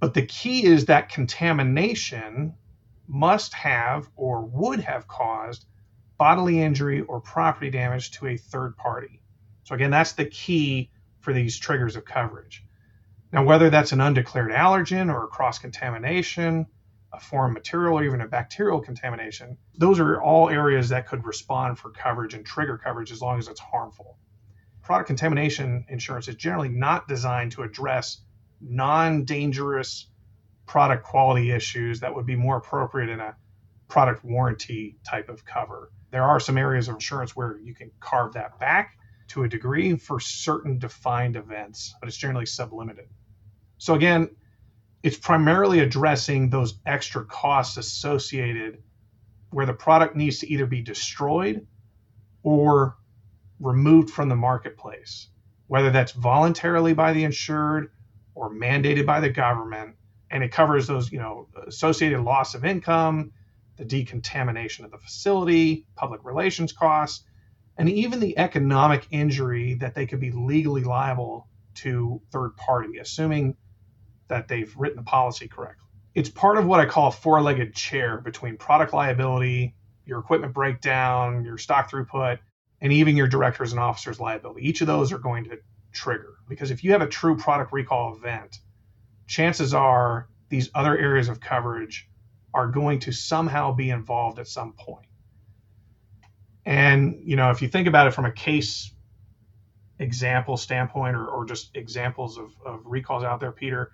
But 0.00 0.14
the 0.14 0.26
key 0.26 0.64
is 0.64 0.86
that 0.86 1.10
contamination 1.10 2.54
must 3.06 3.54
have 3.54 4.08
or 4.16 4.44
would 4.44 4.80
have 4.80 5.06
caused 5.06 5.66
bodily 6.18 6.60
injury 6.60 7.00
or 7.02 7.20
property 7.20 7.70
damage 7.70 8.10
to 8.12 8.26
a 8.26 8.36
third 8.36 8.76
party. 8.76 9.22
So, 9.64 9.74
again, 9.74 9.90
that's 9.90 10.12
the 10.12 10.26
key 10.26 10.90
for 11.20 11.32
these 11.32 11.58
triggers 11.58 11.96
of 11.96 12.04
coverage. 12.04 12.64
Now, 13.32 13.44
whether 13.44 13.70
that's 13.70 13.92
an 13.92 14.00
undeclared 14.00 14.50
allergen 14.50 15.12
or 15.12 15.24
a 15.24 15.28
cross 15.28 15.58
contamination, 15.58 16.66
a 17.12 17.20
foreign 17.20 17.52
material, 17.52 17.98
or 17.98 18.04
even 18.04 18.20
a 18.20 18.26
bacterial 18.28 18.80
contamination, 18.80 19.58
those 19.76 20.00
are 20.00 20.20
all 20.20 20.48
areas 20.48 20.88
that 20.88 21.06
could 21.06 21.24
respond 21.24 21.78
for 21.78 21.90
coverage 21.90 22.34
and 22.34 22.44
trigger 22.44 22.78
coverage 22.78 23.12
as 23.12 23.20
long 23.20 23.38
as 23.38 23.48
it's 23.48 23.60
harmful. 23.60 24.18
Product 24.82 25.06
contamination 25.06 25.84
insurance 25.88 26.28
is 26.28 26.36
generally 26.36 26.70
not 26.70 27.08
designed 27.08 27.52
to 27.52 27.62
address 27.62 28.22
non 28.60 29.24
dangerous 29.24 30.10
product 30.66 31.04
quality 31.04 31.50
issues 31.50 32.00
that 32.00 32.14
would 32.14 32.26
be 32.26 32.36
more 32.36 32.56
appropriate 32.56 33.10
in 33.10 33.20
a 33.20 33.36
product 33.88 34.24
warranty 34.24 34.98
type 35.04 35.28
of 35.28 35.44
cover. 35.44 35.90
There 36.10 36.24
are 36.24 36.40
some 36.40 36.58
areas 36.58 36.88
of 36.88 36.94
insurance 36.94 37.36
where 37.36 37.58
you 37.58 37.74
can 37.74 37.90
carve 38.00 38.34
that 38.34 38.58
back 38.58 38.98
to 39.28 39.44
a 39.44 39.48
degree 39.48 39.96
for 39.96 40.20
certain 40.20 40.78
defined 40.78 41.36
events, 41.36 41.94
but 42.00 42.08
it's 42.08 42.16
generally 42.16 42.46
sublimited. 42.46 43.08
So 43.76 43.94
again, 43.94 44.30
it's 45.02 45.16
primarily 45.16 45.80
addressing 45.80 46.50
those 46.50 46.74
extra 46.86 47.24
costs 47.24 47.76
associated 47.76 48.82
where 49.50 49.66
the 49.66 49.72
product 49.72 50.16
needs 50.16 50.40
to 50.40 50.52
either 50.52 50.66
be 50.66 50.82
destroyed 50.82 51.66
or 52.42 52.96
removed 53.60 54.10
from 54.10 54.28
the 54.28 54.36
marketplace, 54.36 55.28
whether 55.66 55.90
that's 55.90 56.12
voluntarily 56.12 56.94
by 56.94 57.12
the 57.12 57.24
insured 57.24 57.90
or 58.34 58.50
mandated 58.50 59.06
by 59.06 59.20
the 59.20 59.30
government. 59.30 59.94
And 60.30 60.42
it 60.42 60.52
covers 60.52 60.86
those, 60.86 61.10
you 61.10 61.18
know, 61.18 61.48
associated 61.66 62.20
loss 62.20 62.54
of 62.54 62.64
income, 62.64 63.32
the 63.78 63.84
decontamination 63.84 64.84
of 64.84 64.90
the 64.90 64.98
facility, 64.98 65.86
public 65.94 66.24
relations 66.24 66.72
costs, 66.72 67.24
and 67.78 67.88
even 67.88 68.18
the 68.18 68.36
economic 68.36 69.06
injury 69.10 69.74
that 69.74 69.94
they 69.94 70.04
could 70.04 70.20
be 70.20 70.32
legally 70.32 70.82
liable 70.82 71.48
to 71.74 72.20
third 72.32 72.56
party, 72.56 72.98
assuming 72.98 73.56
that 74.26 74.48
they've 74.48 74.74
written 74.76 74.96
the 74.96 75.04
policy 75.04 75.46
correctly. 75.46 75.86
It's 76.14 76.28
part 76.28 76.58
of 76.58 76.66
what 76.66 76.80
I 76.80 76.86
call 76.86 77.08
a 77.08 77.12
four 77.12 77.40
legged 77.40 77.74
chair 77.74 78.18
between 78.18 78.56
product 78.56 78.92
liability, 78.92 79.76
your 80.04 80.18
equipment 80.18 80.52
breakdown, 80.52 81.44
your 81.44 81.56
stock 81.56 81.90
throughput, 81.90 82.40
and 82.80 82.92
even 82.92 83.16
your 83.16 83.28
directors 83.28 83.72
and 83.72 83.80
officers 83.80 84.18
liability. 84.18 84.66
Each 84.66 84.80
of 84.80 84.88
those 84.88 85.12
are 85.12 85.18
going 85.18 85.44
to 85.44 85.58
trigger 85.92 86.34
because 86.48 86.72
if 86.72 86.82
you 86.82 86.92
have 86.92 87.02
a 87.02 87.06
true 87.06 87.36
product 87.36 87.72
recall 87.72 88.16
event, 88.16 88.58
chances 89.28 89.72
are 89.72 90.28
these 90.48 90.68
other 90.74 90.98
areas 90.98 91.28
of 91.28 91.40
coverage 91.40 92.08
are 92.54 92.68
going 92.68 93.00
to 93.00 93.12
somehow 93.12 93.72
be 93.72 93.90
involved 93.90 94.38
at 94.38 94.48
some 94.48 94.72
point. 94.72 95.06
And 96.64 97.20
you 97.22 97.36
know, 97.36 97.50
if 97.50 97.62
you 97.62 97.68
think 97.68 97.88
about 97.88 98.06
it 98.06 98.14
from 98.14 98.24
a 98.26 98.32
case 98.32 98.92
example 99.98 100.56
standpoint 100.56 101.16
or, 101.16 101.26
or 101.26 101.44
just 101.44 101.76
examples 101.76 102.38
of, 102.38 102.52
of 102.64 102.80
recalls 102.84 103.24
out 103.24 103.40
there, 103.40 103.52
Peter, 103.52 103.92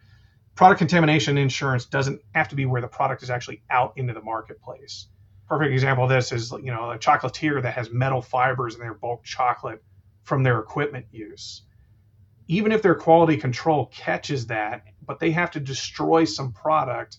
product 0.55 0.79
contamination 0.79 1.39
insurance 1.39 1.87
doesn't 1.87 2.21
have 2.35 2.49
to 2.49 2.57
be 2.57 2.67
where 2.67 2.81
the 2.81 2.89
product 2.89 3.23
is 3.23 3.31
actually 3.31 3.63
out 3.71 3.93
into 3.97 4.13
the 4.13 4.21
marketplace. 4.21 5.07
Perfect 5.49 5.73
example 5.73 6.05
of 6.05 6.11
this 6.11 6.33
is 6.33 6.53
you 6.53 6.73
know 6.73 6.91
a 6.91 6.99
chocolatier 6.99 7.63
that 7.63 7.75
has 7.75 7.91
metal 7.91 8.23
fibers 8.23 8.75
in 8.75 8.81
their 8.81 8.95
bulk 8.95 9.25
chocolate 9.25 9.83
from 10.23 10.43
their 10.43 10.59
equipment 10.59 11.07
use. 11.11 11.63
Even 12.49 12.73
if 12.73 12.83
their 12.83 12.95
quality 12.95 13.37
control 13.37 13.87
catches 13.87 14.47
that, 14.47 14.85
but 15.07 15.19
they 15.19 15.31
have 15.31 15.51
to 15.53 15.61
destroy 15.61 16.25
some 16.25 16.53
product 16.53 17.19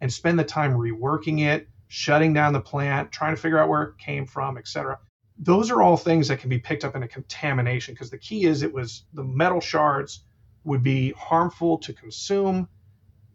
and 0.00 0.12
spend 0.12 0.38
the 0.38 0.44
time 0.44 0.74
reworking 0.74 1.46
it, 1.46 1.68
shutting 1.88 2.32
down 2.32 2.52
the 2.52 2.60
plant, 2.60 3.12
trying 3.12 3.34
to 3.34 3.40
figure 3.40 3.58
out 3.58 3.68
where 3.68 3.82
it 3.82 3.98
came 3.98 4.26
from, 4.26 4.58
et 4.58 4.68
cetera. 4.68 4.98
Those 5.38 5.70
are 5.70 5.82
all 5.82 5.96
things 5.96 6.28
that 6.28 6.40
can 6.40 6.48
be 6.48 6.58
picked 6.58 6.84
up 6.84 6.96
in 6.96 7.02
a 7.02 7.08
contamination 7.08 7.94
because 7.94 8.10
the 8.10 8.18
key 8.18 8.44
is 8.44 8.62
it 8.62 8.72
was 8.72 9.04
the 9.12 9.24
metal 9.24 9.60
shards 9.60 10.24
would 10.64 10.82
be 10.82 11.12
harmful 11.12 11.78
to 11.78 11.92
consume 11.92 12.68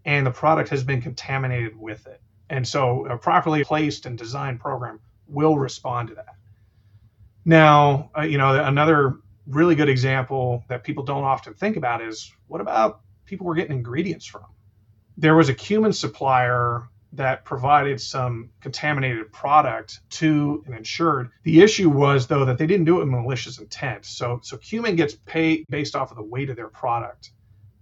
and 0.05 0.25
the 0.25 0.31
product 0.31 0.69
has 0.69 0.83
been 0.83 1.01
contaminated 1.01 1.79
with 1.79 2.07
it. 2.07 2.21
And 2.49 2.67
so 2.67 3.05
a 3.05 3.17
properly 3.17 3.63
placed 3.63 4.05
and 4.05 4.17
designed 4.17 4.59
program 4.59 4.99
will 5.27 5.57
respond 5.57 6.09
to 6.09 6.15
that. 6.15 6.35
Now, 7.45 8.11
uh, 8.17 8.23
you 8.23 8.37
know, 8.37 8.63
another 8.63 9.19
really 9.47 9.75
good 9.75 9.89
example 9.89 10.63
that 10.69 10.83
people 10.83 11.03
don't 11.03 11.23
often 11.23 11.53
think 11.53 11.77
about 11.77 12.01
is 12.01 12.31
what 12.47 12.61
about 12.61 13.01
people 13.25 13.45
we're 13.45 13.55
getting 13.55 13.77
ingredients 13.77 14.25
from? 14.25 14.45
There 15.17 15.35
was 15.35 15.49
a 15.49 15.53
cumin 15.53 15.93
supplier 15.93 16.87
that 17.13 17.43
provided 17.43 17.99
some 17.99 18.49
contaminated 18.61 19.31
product 19.31 19.99
to 20.09 20.63
an 20.65 20.73
insured. 20.73 21.29
The 21.43 21.61
issue 21.61 21.89
was 21.89 22.27
though 22.27 22.45
that 22.45 22.57
they 22.57 22.67
didn't 22.67 22.85
do 22.85 22.97
it 22.97 22.99
with 22.99 23.09
malicious 23.09 23.59
intent. 23.59 24.05
So 24.05 24.39
so 24.43 24.57
cumin 24.57 24.95
gets 24.95 25.13
paid 25.13 25.65
based 25.69 25.95
off 25.95 26.11
of 26.11 26.17
the 26.17 26.23
weight 26.23 26.49
of 26.49 26.55
their 26.55 26.69
product. 26.69 27.31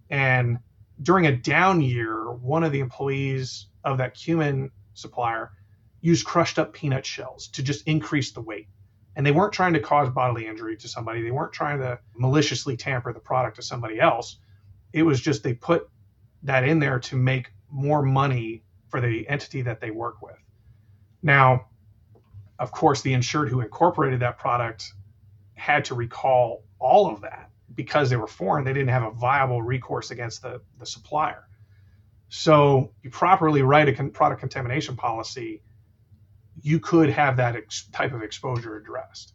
And 0.10 0.60
during 1.02 1.28
a 1.28 1.36
down 1.36 1.82
year, 1.82 2.32
one 2.32 2.64
of 2.64 2.72
the 2.72 2.80
employees 2.80 3.68
of 3.84 4.00
that 4.00 4.16
cumin 4.16 4.72
supplier 4.94 5.52
used 6.02 6.26
crushed 6.26 6.58
up 6.58 6.74
peanut 6.74 7.06
shells 7.06 7.50
to 7.50 7.64
just 7.64 7.88
increase 7.88 8.32
the 8.32 8.42
weight. 8.42 8.68
And 9.16 9.26
they 9.26 9.32
weren't 9.32 9.54
trying 9.54 9.74
to 9.74 9.80
cause 9.80 10.10
bodily 10.10 10.48
injury 10.48 10.78
to 10.78 10.88
somebody. 10.88 11.22
They 11.22 11.32
weren't 11.32 11.54
trying 11.54 11.80
to 11.80 12.00
maliciously 12.16 12.78
tamper 12.78 13.14
the 13.14 13.20
product 13.20 13.58
to 13.58 13.62
somebody 13.62 14.00
else. 14.00 14.40
It 14.94 15.04
was 15.04 15.20
just 15.22 15.44
they 15.44 15.54
put 15.54 15.90
that 16.44 16.64
in 16.64 16.80
there 16.80 17.00
to 17.00 17.16
make 17.16 17.52
more 17.70 18.02
money 18.02 18.64
for 18.90 19.02
the 19.02 19.28
entity 19.28 19.62
that 19.64 19.80
they 19.80 19.92
work 19.92 20.22
with. 20.22 20.38
Now, 21.22 21.68
of 22.58 22.72
course, 22.72 23.02
the 23.02 23.14
insured 23.14 23.50
who 23.50 23.62
incorporated 23.62 24.20
that 24.22 24.38
product 24.38 24.94
had 25.54 25.86
to 25.86 25.96
recall 25.96 26.64
all 26.80 27.12
of 27.12 27.22
that 27.22 27.50
because 27.76 28.10
they 28.10 28.16
were 28.16 28.28
foreign. 28.28 28.66
They 28.66 28.74
didn't 28.74 28.90
have 28.90 29.04
a 29.04 29.12
viable 29.12 29.62
recourse 29.62 30.12
against 30.12 30.42
the, 30.42 30.62
the 30.78 30.86
supplier. 30.86 31.44
So, 32.30 32.92
you 33.02 33.10
properly 33.10 33.62
write 33.62 33.88
a 33.88 33.94
con- 33.94 34.12
product 34.12 34.40
contamination 34.42 34.96
policy, 34.96 35.64
you 36.62 36.80
could 36.80 37.10
have 37.10 37.38
that 37.38 37.56
ex- 37.56 37.88
type 37.92 38.14
of 38.14 38.22
exposure 38.22 38.76
addressed. 38.78 39.34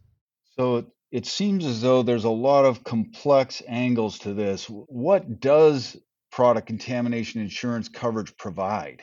So, 0.57 0.87
it 1.11 1.27
seems 1.27 1.65
as 1.65 1.81
though 1.81 2.03
there's 2.03 2.25
a 2.25 2.31
lot 2.31 2.65
of 2.65 2.85
complex 2.85 3.63
angles 3.67 4.19
to 4.21 4.35
this. 4.35 4.67
What 4.67 5.41
does 5.41 5.97
product 6.35 6.67
contamination 6.67 7.41
insurance 7.41 7.89
coverage 7.89 8.37
provide? 8.37 9.03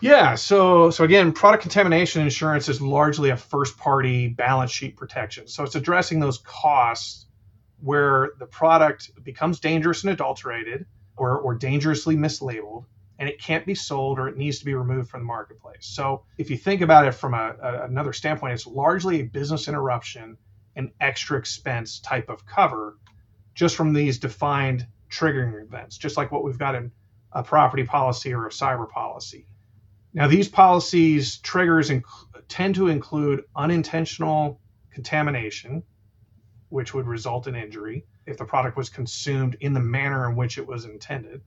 Yeah, 0.00 0.34
so 0.34 0.90
so 0.90 1.04
again, 1.04 1.32
product 1.32 1.62
contamination 1.62 2.20
insurance 2.20 2.68
is 2.68 2.82
largely 2.82 3.30
a 3.30 3.36
first 3.36 3.78
party 3.78 4.26
balance 4.26 4.72
sheet 4.72 4.96
protection. 4.96 5.46
So 5.46 5.62
it's 5.62 5.76
addressing 5.76 6.18
those 6.18 6.38
costs 6.38 7.26
where 7.80 8.32
the 8.40 8.46
product 8.46 9.12
becomes 9.22 9.60
dangerous 9.60 10.02
and 10.02 10.12
adulterated 10.12 10.86
or, 11.16 11.38
or 11.38 11.54
dangerously 11.54 12.16
mislabeled 12.16 12.86
and 13.20 13.28
it 13.28 13.40
can't 13.40 13.64
be 13.64 13.76
sold 13.76 14.18
or 14.18 14.26
it 14.26 14.36
needs 14.36 14.58
to 14.58 14.64
be 14.64 14.74
removed 14.74 15.08
from 15.08 15.20
the 15.20 15.26
marketplace. 15.26 15.86
So 15.86 16.24
if 16.38 16.50
you 16.50 16.56
think 16.56 16.80
about 16.80 17.06
it 17.06 17.12
from 17.12 17.34
a, 17.34 17.54
a, 17.62 17.84
another 17.84 18.12
standpoint, 18.12 18.54
it's 18.54 18.66
largely 18.66 19.20
a 19.20 19.24
business 19.24 19.68
interruption 19.68 20.36
and 20.74 20.90
extra 21.00 21.38
expense 21.38 22.00
type 22.00 22.28
of 22.28 22.44
cover 22.44 22.98
just 23.54 23.76
from 23.76 23.92
these 23.92 24.18
defined 24.18 24.88
triggering 25.14 25.62
events, 25.62 25.98
just 25.98 26.16
like 26.16 26.32
what 26.32 26.44
we've 26.44 26.58
got 26.58 26.74
in 26.74 26.90
a 27.32 27.42
property 27.42 27.84
policy 27.84 28.32
or 28.32 28.46
a 28.46 28.50
cyber 28.50 28.88
policy. 28.88 29.46
Now, 30.12 30.28
these 30.28 30.48
policies 30.48 31.38
triggers 31.38 31.90
inc- 31.90 32.02
tend 32.48 32.76
to 32.76 32.88
include 32.88 33.44
unintentional 33.56 34.60
contamination, 34.92 35.82
which 36.68 36.94
would 36.94 37.06
result 37.06 37.46
in 37.46 37.56
injury 37.56 38.06
if 38.26 38.38
the 38.38 38.44
product 38.44 38.76
was 38.76 38.88
consumed 38.88 39.56
in 39.60 39.74
the 39.74 39.80
manner 39.80 40.28
in 40.28 40.36
which 40.36 40.58
it 40.58 40.66
was 40.66 40.84
intended. 40.84 41.42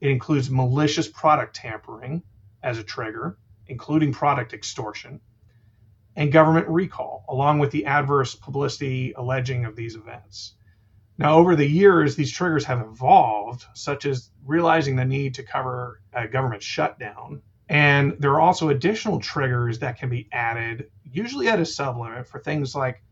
It 0.00 0.10
includes 0.10 0.50
malicious 0.50 1.08
product 1.08 1.56
tampering 1.56 2.22
as 2.62 2.78
a 2.78 2.84
trigger, 2.84 3.38
including 3.66 4.12
product 4.12 4.52
extortion, 4.52 5.20
and 6.16 6.32
government 6.32 6.68
recall, 6.68 7.24
along 7.28 7.58
with 7.58 7.70
the 7.70 7.86
adverse 7.86 8.34
publicity 8.34 9.12
alleging 9.16 9.64
of 9.64 9.76
these 9.76 9.96
events. 9.96 10.55
Now, 11.18 11.38
over 11.38 11.56
the 11.56 11.66
years, 11.66 12.14
these 12.14 12.30
triggers 12.30 12.64
have 12.66 12.82
evolved, 12.82 13.64
such 13.74 14.04
as 14.04 14.30
realizing 14.44 14.96
the 14.96 15.04
need 15.04 15.34
to 15.34 15.42
cover 15.42 16.02
a 16.12 16.28
government 16.28 16.62
shutdown. 16.62 17.40
And 17.68 18.16
there 18.18 18.32
are 18.32 18.40
also 18.40 18.68
additional 18.68 19.18
triggers 19.18 19.78
that 19.78 19.98
can 19.98 20.10
be 20.10 20.28
added, 20.30 20.90
usually 21.04 21.48
at 21.48 21.58
a 21.58 21.62
sublimit, 21.62 22.26
for 22.26 22.38
things 22.38 22.74
like 22.74 23.02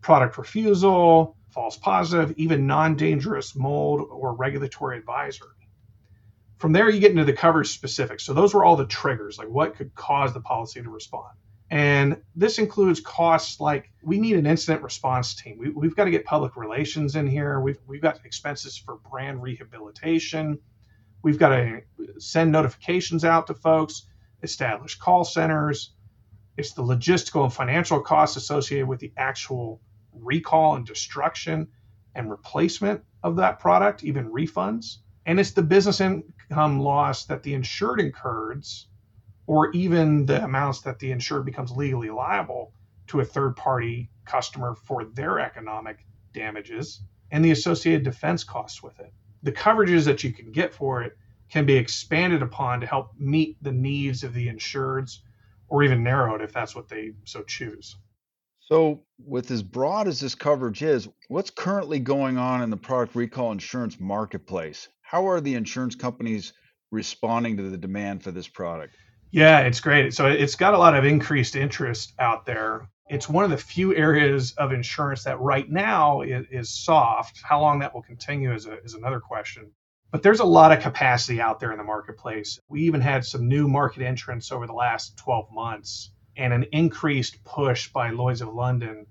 product 0.00 0.38
refusal, 0.38 1.36
false 1.50 1.76
positive, 1.76 2.34
even 2.38 2.66
non 2.66 2.96
dangerous 2.96 3.54
mold, 3.54 4.08
or 4.10 4.34
regulatory 4.34 4.96
advisory. 4.98 5.48
From 6.56 6.72
there, 6.72 6.88
you 6.88 7.00
get 7.00 7.10
into 7.10 7.24
the 7.24 7.32
coverage 7.32 7.68
specifics. 7.68 8.24
So, 8.24 8.32
those 8.32 8.54
were 8.54 8.64
all 8.64 8.76
the 8.76 8.86
triggers, 8.86 9.36
like 9.38 9.48
what 9.48 9.76
could 9.76 9.94
cause 9.94 10.32
the 10.32 10.40
policy 10.40 10.82
to 10.82 10.88
respond. 10.88 11.36
And 11.72 12.18
this 12.36 12.58
includes 12.58 13.00
costs 13.00 13.58
like 13.58 13.90
we 14.02 14.20
need 14.20 14.36
an 14.36 14.44
incident 14.44 14.82
response 14.82 15.34
team. 15.34 15.56
We, 15.56 15.86
have 15.86 15.96
got 15.96 16.04
to 16.04 16.10
get 16.10 16.26
public 16.26 16.54
relations 16.54 17.16
in 17.16 17.26
here. 17.26 17.60
We've, 17.60 17.78
we've 17.86 18.02
got 18.02 18.20
expenses 18.26 18.76
for 18.76 18.98
brand 19.10 19.42
rehabilitation. 19.42 20.58
We've 21.22 21.38
got 21.38 21.48
to 21.48 21.80
send 22.18 22.52
notifications 22.52 23.24
out 23.24 23.46
to 23.46 23.54
folks, 23.54 24.02
establish 24.42 24.98
call 24.98 25.24
centers. 25.24 25.94
It's 26.58 26.74
the 26.74 26.82
logistical 26.82 27.44
and 27.44 27.52
financial 27.52 28.02
costs 28.02 28.36
associated 28.36 28.86
with 28.86 29.00
the 29.00 29.14
actual 29.16 29.80
recall 30.12 30.76
and 30.76 30.84
destruction 30.84 31.68
and 32.14 32.30
replacement 32.30 33.02
of 33.22 33.36
that 33.36 33.60
product, 33.60 34.04
even 34.04 34.30
refunds. 34.30 34.98
And 35.24 35.40
it's 35.40 35.52
the 35.52 35.62
business 35.62 36.02
income 36.02 36.80
loss 36.80 37.24
that 37.24 37.42
the 37.42 37.54
insured 37.54 37.98
incurs, 37.98 38.88
or 39.52 39.70
even 39.72 40.24
the 40.24 40.42
amounts 40.42 40.80
that 40.80 40.98
the 40.98 41.12
insured 41.12 41.44
becomes 41.44 41.70
legally 41.72 42.08
liable 42.08 42.72
to 43.06 43.20
a 43.20 43.24
third 43.24 43.54
party 43.54 44.08
customer 44.24 44.74
for 44.74 45.04
their 45.04 45.38
economic 45.38 46.06
damages 46.32 47.02
and 47.30 47.44
the 47.44 47.50
associated 47.50 48.02
defense 48.02 48.44
costs 48.44 48.82
with 48.82 48.98
it. 48.98 49.12
The 49.42 49.52
coverages 49.52 50.06
that 50.06 50.24
you 50.24 50.32
can 50.32 50.52
get 50.52 50.72
for 50.72 51.02
it 51.02 51.18
can 51.50 51.66
be 51.66 51.76
expanded 51.76 52.40
upon 52.40 52.80
to 52.80 52.86
help 52.86 53.10
meet 53.18 53.62
the 53.62 53.72
needs 53.72 54.24
of 54.24 54.32
the 54.32 54.48
insureds 54.48 55.18
or 55.68 55.82
even 55.82 56.02
narrowed 56.02 56.40
if 56.40 56.54
that's 56.54 56.74
what 56.74 56.88
they 56.88 57.12
so 57.24 57.42
choose. 57.42 57.94
So, 58.60 59.02
with 59.18 59.50
as 59.50 59.62
broad 59.62 60.08
as 60.08 60.18
this 60.18 60.34
coverage 60.34 60.82
is, 60.82 61.08
what's 61.28 61.50
currently 61.50 61.98
going 61.98 62.38
on 62.38 62.62
in 62.62 62.70
the 62.70 62.78
product 62.78 63.14
recall 63.14 63.52
insurance 63.52 64.00
marketplace? 64.00 64.88
How 65.02 65.28
are 65.28 65.42
the 65.42 65.56
insurance 65.56 65.94
companies 65.94 66.54
responding 66.90 67.58
to 67.58 67.64
the 67.68 67.76
demand 67.76 68.24
for 68.24 68.30
this 68.30 68.48
product? 68.48 68.96
Yeah, 69.32 69.60
it's 69.60 69.80
great. 69.80 70.14
So, 70.14 70.26
it's 70.26 70.56
got 70.56 70.74
a 70.74 70.78
lot 70.78 70.94
of 70.94 71.04
increased 71.04 71.56
interest 71.56 72.12
out 72.18 72.44
there. 72.46 72.88
It's 73.08 73.28
one 73.28 73.44
of 73.44 73.50
the 73.50 73.56
few 73.56 73.94
areas 73.94 74.52
of 74.52 74.72
insurance 74.72 75.24
that 75.24 75.40
right 75.40 75.68
now 75.68 76.20
is, 76.22 76.70
soft. 76.70 77.40
How 77.42 77.60
long 77.60 77.80
that 77.80 77.94
will 77.94 78.02
continue 78.02 78.54
is, 78.54 78.66
a, 78.66 78.78
is 78.84 78.94
another 78.94 79.20
question. 79.20 79.72
But 80.10 80.22
there's 80.22 80.40
a 80.40 80.44
lot 80.44 80.72
of 80.72 80.82
capacity 80.82 81.40
out 81.40 81.58
there 81.58 81.72
in 81.72 81.78
the 81.78 81.84
marketplace. 81.84 82.60
We 82.68 82.82
even 82.82 83.00
had 83.00 83.24
some 83.24 83.48
new 83.48 83.66
market 83.66 84.02
entrants 84.02 84.52
over 84.52 84.66
the 84.66 84.74
last 84.74 85.16
12 85.16 85.50
months 85.50 86.10
and 86.36 86.52
an 86.52 86.66
increased 86.72 87.42
push 87.44 87.88
by 87.88 88.10
Lloyd's 88.10 88.42
of 88.42 88.52
London 88.52 89.06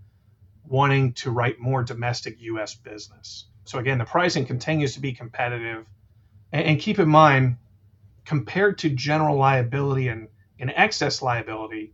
wanting 0.64 1.14
to 1.14 1.32
write 1.32 1.60
more 1.60 1.84
domestic 1.84 2.40
US 2.40 2.76
business. 2.76 3.48
So 3.66 3.80
again, 3.80 3.98
the 3.98 4.06
pricing 4.06 4.46
continues 4.46 4.94
to 4.94 5.00
be 5.00 5.14
competitive. 5.14 5.86
And 6.52 6.80
keep 6.80 7.00
in 7.00 7.10
mind, 7.10 7.58
compared 8.26 8.78
to 8.80 8.90
general 8.90 9.38
liability 9.38 10.08
and, 10.08 10.28
and 10.60 10.72
excess 10.76 11.22
liability, 11.22 11.94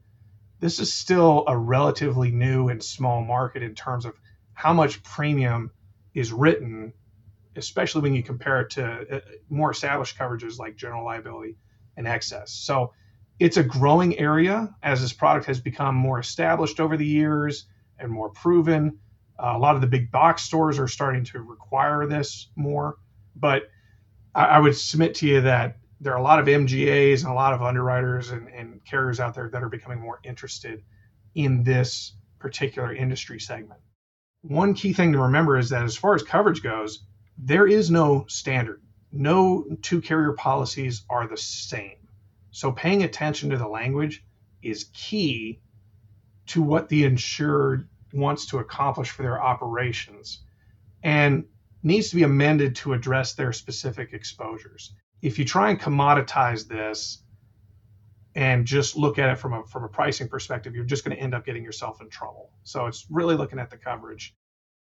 this 0.60 0.80
is 0.80 0.92
still 0.92 1.46
a 1.48 1.58
relatively 1.58 2.32
new 2.32 2.70
and 2.70 2.84
small 2.84 3.24
market 3.24 3.64
in 3.64 3.76
terms 3.76 4.06
of 4.06 4.20
how 4.54 4.74
much 4.74 5.04
premium 5.04 5.72
is 6.14 6.34
written, 6.34 6.94
especially 7.56 8.02
when 8.02 8.14
you 8.14 8.24
compare 8.24 8.62
it 8.62 8.72
to 8.72 8.86
uh, 8.86 9.20
more 9.50 9.72
established 9.72 10.18
coverages 10.18 10.58
like 10.58 10.76
general 10.76 11.06
liability 11.06 11.56
and 11.96 12.08
excess. 12.08 12.52
So 12.52 12.94
it's 13.40 13.58
a 13.58 13.64
growing 13.64 14.18
area 14.18 14.76
as 14.82 15.02
this 15.02 15.14
product 15.14 15.46
has 15.46 15.60
become 15.60 15.96
more 15.96 16.20
established 16.20 16.80
over 16.80 16.98
the 16.98 17.06
years 17.06 17.66
and 18.00 18.12
more 18.12 18.30
proven. 18.30 19.00
Uh, 19.38 19.54
a 19.56 19.60
lot 19.60 19.76
of 19.76 19.82
the 19.82 19.88
big 19.88 20.12
box 20.12 20.42
stores 20.42 20.80
are 20.80 20.88
starting 20.88 21.24
to 21.26 21.42
require 21.42 22.08
this 22.08 22.50
more. 22.56 22.98
But 23.36 23.70
I, 24.34 24.46
I, 24.46 24.60
would 24.60 24.76
submit 24.76 25.16
to 25.16 25.28
you 25.28 25.42
that 25.42 25.78
there 26.00 26.14
are 26.14 26.20
a 26.20 26.24
lot 26.24 26.40
of 26.40 26.46
MGAs 26.46 27.22
and 27.22 27.32
a 27.32 27.36
lot 27.36 27.54
of 27.54 27.62
underwriters 27.62 28.30
and, 28.32 28.48
and 28.50 28.84
carriers 28.86 29.20
out 29.20 29.34
there 29.36 29.50
that 29.50 29.64
are 29.64 29.70
becoming 29.70 30.00
more 30.00 30.20
interested 30.24 30.84
in 31.36 31.64
this 31.64 32.14
particular 32.40 32.94
industry 32.94 33.40
segment. 33.40 33.80
One 34.42 34.74
key 34.74 34.94
thing 34.94 35.14
to 35.14 35.20
remember 35.20 35.58
is 35.58 35.70
that 35.70 35.84
as 35.84 35.98
far 35.98 36.16
as 36.16 36.24
coverage 36.24 36.62
goes, 36.62 37.04
there 37.38 37.68
is 37.68 37.90
no 37.90 38.26
standard. 38.28 38.82
No 39.12 39.66
two 39.82 40.02
carrier 40.02 40.34
policies 40.34 41.04
are 41.10 41.28
the 41.28 41.38
same 41.38 41.98
so 42.58 42.72
paying 42.72 43.04
attention 43.04 43.52
to 43.52 43.58
the 43.58 43.68
language 43.68 44.24
is 44.64 44.86
key 44.86 45.60
to 46.48 46.60
what 46.60 46.90
the 46.90 47.04
insured 47.04 47.88
wants 48.14 48.48
to 48.48 48.58
accomplish 48.58 49.12
for 49.12 49.22
their 49.22 49.40
operations 49.40 50.42
and 51.04 51.46
needs 51.84 52.10
to 52.10 52.16
be 52.16 52.24
amended 52.24 52.76
to 52.78 52.94
address 52.94 53.34
their 53.34 53.54
specific 53.54 54.14
exposures. 54.14 54.94
If 55.22 55.40
you 55.40 55.46
try 55.46 55.70
and 55.70 55.80
commoditize 55.80 56.68
this 56.68 57.24
and 58.36 58.66
just 58.68 58.96
look 58.96 59.18
at 59.18 59.30
it 59.30 59.40
from 59.40 59.54
a 59.54 59.64
from 59.66 59.84
a 59.84 59.90
pricing 59.90 60.28
perspective, 60.28 60.76
you're 60.76 60.86
just 60.86 61.04
going 61.04 61.16
to 61.16 61.22
end 61.22 61.34
up 61.34 61.46
getting 61.46 61.64
yourself 61.64 62.02
in 62.02 62.10
trouble. 62.10 62.52
So 62.64 62.86
it's 62.86 63.08
really 63.10 63.36
looking 63.36 63.60
at 63.60 63.72
the 63.72 63.78
coverage. 63.78 64.36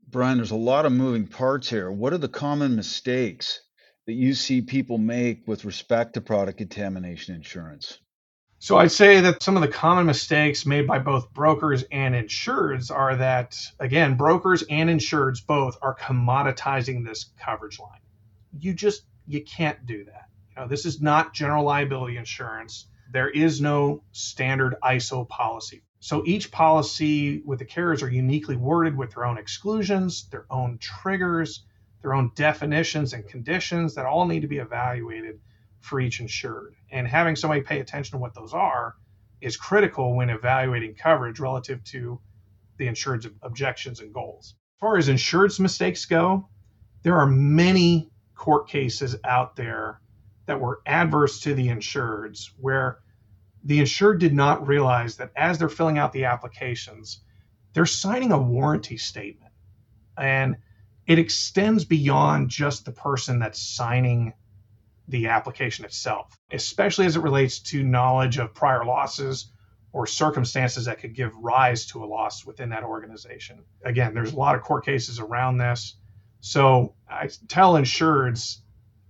Brian, 0.09 0.38
there's 0.38 0.51
a 0.51 0.57
lot 0.57 0.87
of 0.87 0.93
moving 0.93 1.27
parts 1.27 1.69
here. 1.69 1.90
What 1.90 2.12
are 2.12 2.19
the 2.19 2.29
common 2.29 2.77
mistakes 2.77 3.61
that 4.07 4.12
you 4.14 4.35
see 4.35 4.61
people 4.61 4.99
make 4.99 5.47
with 5.47 5.64
respect 5.64 6.14
to 6.14 6.21
product 6.21 6.59
contamination 6.59 7.35
insurance? 7.35 7.99
So 8.62 8.77
I'd 8.77 8.93
say 8.93 9.23
that 9.23 9.43
some 9.43 9.57
of 9.57 9.62
the 9.62 9.69
common 9.69 10.05
mistakes 10.05 10.66
made 10.66 10.87
by 10.87 10.99
both 10.99 11.33
brokers 11.33 11.83
and 11.90 12.14
insureds 12.14 12.95
are 12.95 13.16
that 13.16 13.57
again, 13.79 14.16
brokers 14.16 14.62
and 14.69 14.90
insureds 14.90 15.45
both 15.45 15.79
are 15.81 15.97
commoditizing 15.97 17.05
this 17.05 17.31
coverage 17.43 17.81
line. 17.81 18.01
You 18.59 18.75
just 18.75 19.03
you 19.31 19.45
can't 19.45 19.87
do 19.87 20.05
that. 20.05 20.29
You 20.51 20.62
know, 20.62 20.69
this 20.69 20.85
is 20.85 21.01
not 21.01 21.35
general 21.35 21.64
liability 21.64 22.16
insurance. 22.16 22.87
There 23.12 23.31
is 23.31 23.61
no 23.61 24.03
standard 24.12 24.77
ISO 24.83 25.29
policy. 25.29 25.83
So 26.01 26.23
each 26.25 26.51
policy 26.51 27.43
with 27.45 27.59
the 27.59 27.64
carriers 27.64 28.03
are 28.03 28.11
uniquely 28.11 28.57
worded 28.57 28.97
with 28.97 29.14
their 29.14 29.27
own 29.27 29.38
exclusions, 29.38 30.29
their 30.31 30.47
own 30.51 30.79
triggers, 30.79 31.64
their 32.03 32.14
own 32.14 32.33
definitions 32.35 33.12
and 33.12 33.29
conditions 33.29 33.95
that 33.95 34.07
all 34.07 34.27
need 34.27 34.40
to 34.40 34.49
be 34.49 34.59
evaluated 34.59 35.40
for 35.81 36.01
each 36.01 36.21
insured. 36.21 36.75
And 36.90 37.07
having 37.07 37.37
somebody 37.37 37.61
pay 37.61 37.81
attention 37.81 38.12
to 38.12 38.19
what 38.19 38.35
those 38.35 38.55
are 38.55 38.97
is 39.40 39.57
critical 39.57 40.16
when 40.16 40.31
evaluating 40.31 40.95
coverage 40.95 41.40
relative 41.40 41.83
to 41.85 42.21
the 42.79 42.87
insured's 42.87 43.27
objections 43.43 44.01
and 44.01 44.12
goals. 44.12 44.55
As 44.77 44.81
far 44.81 44.97
as 44.97 45.09
insured's 45.09 45.61
mistakes 45.61 46.07
go, 46.07 46.49
there 47.03 47.16
are 47.16 47.27
many 47.27 48.10
court 48.40 48.68
cases 48.68 49.16
out 49.22 49.55
there 49.55 50.00
that 50.46 50.59
were 50.59 50.81
adverse 50.87 51.40
to 51.40 51.53
the 51.53 51.68
insureds 51.68 52.46
where 52.59 53.00
the 53.64 53.81
insured 53.81 54.18
did 54.18 54.33
not 54.33 54.66
realize 54.66 55.16
that 55.16 55.31
as 55.37 55.59
they're 55.59 55.68
filling 55.68 55.98
out 55.98 56.14
the 56.14 56.24
applications, 56.24 57.20
they're 57.74 57.85
signing 57.85 58.33
a 58.33 58.40
warranty 58.40 58.96
statement. 58.96 59.53
And 60.16 60.57
it 61.07 61.18
extends 61.18 61.85
beyond 61.85 62.48
just 62.48 62.87
the 62.87 62.92
person 62.92 63.40
that's 63.40 63.61
signing 63.61 64.33
the 65.07 65.26
application 65.29 65.85
itself, 65.85 66.38
especially 66.50 67.05
as 67.05 67.16
it 67.16 67.22
relates 67.22 67.59
to 67.59 67.83
knowledge 67.83 68.38
of 68.38 68.55
prior 68.55 68.87
losses 68.87 69.53
or 69.92 70.07
circumstances 70.07 70.87
that 70.87 70.98
could 70.98 71.14
give 71.14 71.37
rise 71.37 71.85
to 71.88 72.03
a 72.03 72.07
loss 72.07 72.46
within 72.46 72.70
that 72.70 72.85
organization. 72.85 73.64
Again, 73.85 74.14
there's 74.14 74.33
a 74.33 74.37
lot 74.37 74.55
of 74.55 74.62
court 74.62 74.87
cases 74.87 75.20
around 75.20 75.59
this. 75.59 75.96
So 76.40 76.94
I 77.09 77.29
tell 77.48 77.74
insureds, 77.74 78.59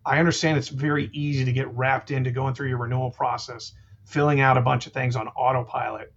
I 0.04 0.18
understand 0.18 0.58
it's 0.58 0.68
very 0.68 1.10
easy 1.12 1.44
to 1.44 1.52
get 1.52 1.72
wrapped 1.74 2.10
into 2.10 2.30
going 2.30 2.54
through 2.54 2.68
your 2.68 2.78
renewal 2.78 3.10
process, 3.10 3.72
filling 4.04 4.40
out 4.40 4.56
a 4.56 4.62
bunch 4.62 4.86
of 4.86 4.92
things 4.92 5.16
on 5.16 5.28
autopilot, 5.28 6.12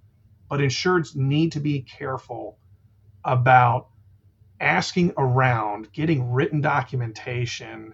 but 0.49 0.59
insureds 0.59 1.15
need 1.15 1.51
to 1.53 1.59
be 1.59 1.81
careful 1.81 2.57
about 3.23 3.89
asking 4.59 5.13
around, 5.17 5.91
getting 5.91 6.31
written 6.31 6.61
documentation 6.61 7.93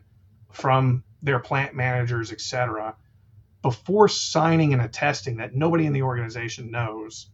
from 0.51 1.03
their 1.21 1.39
plant 1.39 1.75
managers, 1.75 2.31
et 2.31 2.39
cetera, 2.39 2.95
before 3.61 4.07
signing 4.07 4.73
and 4.73 4.81
attesting 4.81 5.37
that 5.37 5.53
nobody 5.53 5.85
in 5.85 5.93
the 5.93 6.03
organization 6.03 6.71
knows 6.71 7.29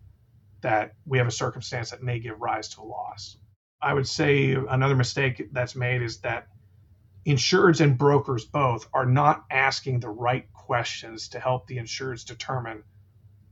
that 0.61 0.93
we 1.05 1.19
have 1.19 1.27
a 1.27 1.31
circumstance 1.31 1.91
that 1.91 2.01
may 2.01 2.19
give 2.19 2.41
rise 2.41 2.69
to 2.69 2.81
a 2.81 2.83
loss. 2.83 3.37
I 3.81 3.93
would 3.93 4.07
say 4.07 4.53
another 4.53 4.95
mistake 4.95 5.49
that's 5.51 5.75
made 5.75 6.01
is 6.01 6.19
that 6.21 6.47
insureds 7.25 7.81
and 7.81 7.97
brokers 7.97 8.45
both 8.45 8.87
are 8.93 9.05
not 9.05 9.45
asking 9.49 9.99
the 9.99 10.09
right 10.09 10.51
questions 10.53 11.29
to 11.29 11.39
help 11.39 11.67
the 11.67 11.77
insureds 11.77 12.25
determine 12.25 12.83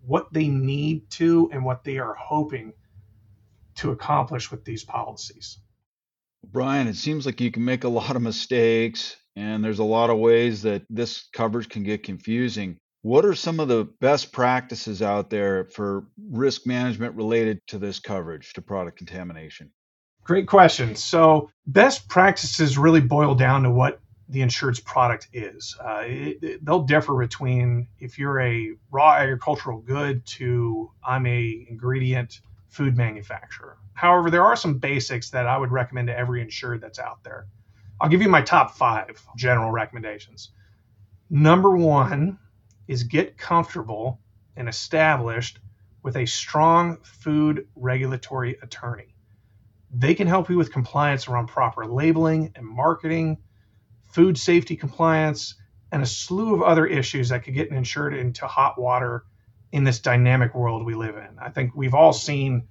what 0.06 0.32
they 0.34 0.48
need 0.48 1.10
to 1.12 1.50
and 1.52 1.64
what 1.64 1.84
they 1.84 1.98
are 1.98 2.16
hoping 2.16 2.74
to 3.76 3.92
accomplish 3.92 4.52
with 4.52 4.66
these 4.66 4.84
policies. 4.84 5.60
Brian, 6.52 6.88
it 6.88 6.96
seems 6.96 7.26
like 7.26 7.42
you 7.42 7.52
can 7.52 7.64
make 7.64 7.84
a 7.84 7.90
lot 7.90 8.16
of 8.16 8.22
mistakes 8.22 9.16
and 9.36 9.64
there's 9.64 9.80
a 9.80 9.84
lot 9.84 10.10
of 10.10 10.18
ways 10.18 10.62
that 10.62 10.84
this 10.90 11.30
coverage 11.34 11.70
can 11.70 11.84
get 11.84 12.04
confusing. 12.04 12.78
What 13.02 13.26
are 13.26 13.34
some 13.34 13.60
of 13.60 13.68
the 13.68 13.86
best 14.00 14.32
practices 14.32 15.02
out 15.02 15.30
there 15.30 15.66
for 15.66 16.06
risk 16.30 16.68
management 16.68 17.16
related 17.16 17.60
to 17.68 17.80
this 17.80 18.00
coverage, 18.00 18.54
to 18.54 18.62
product 18.62 18.98
contamination? 18.98 19.72
Great 20.24 20.48
question. 20.48 20.96
So, 20.96 21.50
best 21.68 22.08
practices 22.08 22.78
really 22.78 23.02
boil 23.02 23.36
down 23.36 23.64
to 23.64 23.70
what 23.70 24.00
the 24.30 24.42
insured's 24.42 24.80
product 24.80 25.28
is. 25.34 25.76
Uh, 25.84 26.04
it, 26.06 26.44
it, 26.44 26.66
they'll 26.66 26.84
differ 26.84 27.16
between 27.16 27.88
if 28.00 28.18
you're 28.18 28.40
a 28.40 28.74
raw 28.90 29.14
agricultural 29.14 29.80
good 29.80 30.26
to 30.26 30.90
I'm 31.06 31.26
a 31.26 31.66
ingredient 31.70 32.40
food 32.70 32.98
manufacturer. 32.98 33.78
However, 33.94 34.32
there 34.32 34.44
are 34.44 34.56
some 34.56 34.80
basics 34.80 35.30
that 35.32 35.46
I 35.46 35.58
would 35.58 35.72
recommend 35.72 36.08
to 36.08 36.18
every 36.18 36.42
insured 36.42 36.82
that's 36.82 37.00
out 37.00 37.24
there. 37.24 37.48
I'll 38.02 38.10
give 38.10 38.22
you 38.22 38.30
my 38.30 38.42
top 38.42 38.76
five 38.76 39.22
general 39.38 39.72
recommendations. 39.72 40.52
Number 41.30 41.76
one 41.76 42.40
is 42.88 43.04
get 43.04 43.38
comfortable 43.38 44.20
and 44.56 44.68
established 44.68 45.60
with 46.02 46.18
a 46.18 46.26
strong 46.26 46.98
food 47.04 47.68
regulatory 47.76 48.58
attorney. 48.62 49.13
They 49.94 50.16
can 50.16 50.28
help 50.28 50.50
you 50.50 50.58
with 50.58 50.74
compliance 50.74 51.28
around 51.28 51.48
proper 51.48 51.86
labeling 51.86 52.52
and 52.56 52.66
marketing, 52.66 53.38
food 54.12 54.38
safety 54.38 54.76
compliance, 54.76 55.56
and 55.92 56.02
a 56.02 56.06
slew 56.06 56.56
of 56.56 56.64
other 56.64 56.88
issues 56.88 57.30
that 57.30 57.44
could 57.44 57.54
get 57.54 57.70
insured 57.70 58.16
into 58.16 58.48
hot 58.48 58.80
water 58.80 59.26
in 59.72 59.84
this 59.84 60.00
dynamic 60.00 60.56
world 60.56 60.86
we 60.86 60.96
live 60.96 61.16
in. 61.16 61.38
I 61.40 61.50
think 61.50 61.76
we've 61.76 61.94
all 61.94 62.14
seen 62.14 62.68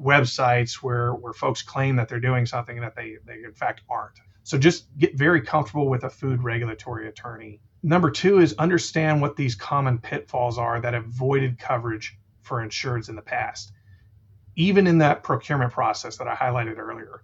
websites 0.00 0.74
where, 0.74 1.12
where 1.12 1.32
folks 1.32 1.62
claim 1.62 1.96
that 1.96 2.08
they're 2.08 2.20
doing 2.20 2.46
something 2.46 2.80
that 2.80 2.94
they, 2.94 3.16
they 3.26 3.42
in 3.44 3.52
fact 3.52 3.82
aren't. 3.88 4.18
So 4.44 4.56
just 4.56 4.86
get 4.96 5.16
very 5.16 5.42
comfortable 5.42 5.88
with 5.88 6.04
a 6.04 6.10
food 6.10 6.42
regulatory 6.42 7.08
attorney. 7.08 7.60
Number 7.82 8.10
two 8.10 8.38
is 8.38 8.54
understand 8.54 9.20
what 9.20 9.36
these 9.36 9.54
common 9.54 9.98
pitfalls 9.98 10.58
are 10.58 10.80
that 10.80 10.94
have 10.94 11.06
voided 11.06 11.58
coverage 11.58 12.16
for 12.42 12.64
insureds 12.64 13.08
in 13.08 13.16
the 13.16 13.22
past, 13.22 13.72
even 14.60 14.86
in 14.86 14.98
that 14.98 15.22
procurement 15.22 15.72
process 15.72 16.18
that 16.18 16.28
I 16.28 16.34
highlighted 16.34 16.76
earlier. 16.76 17.22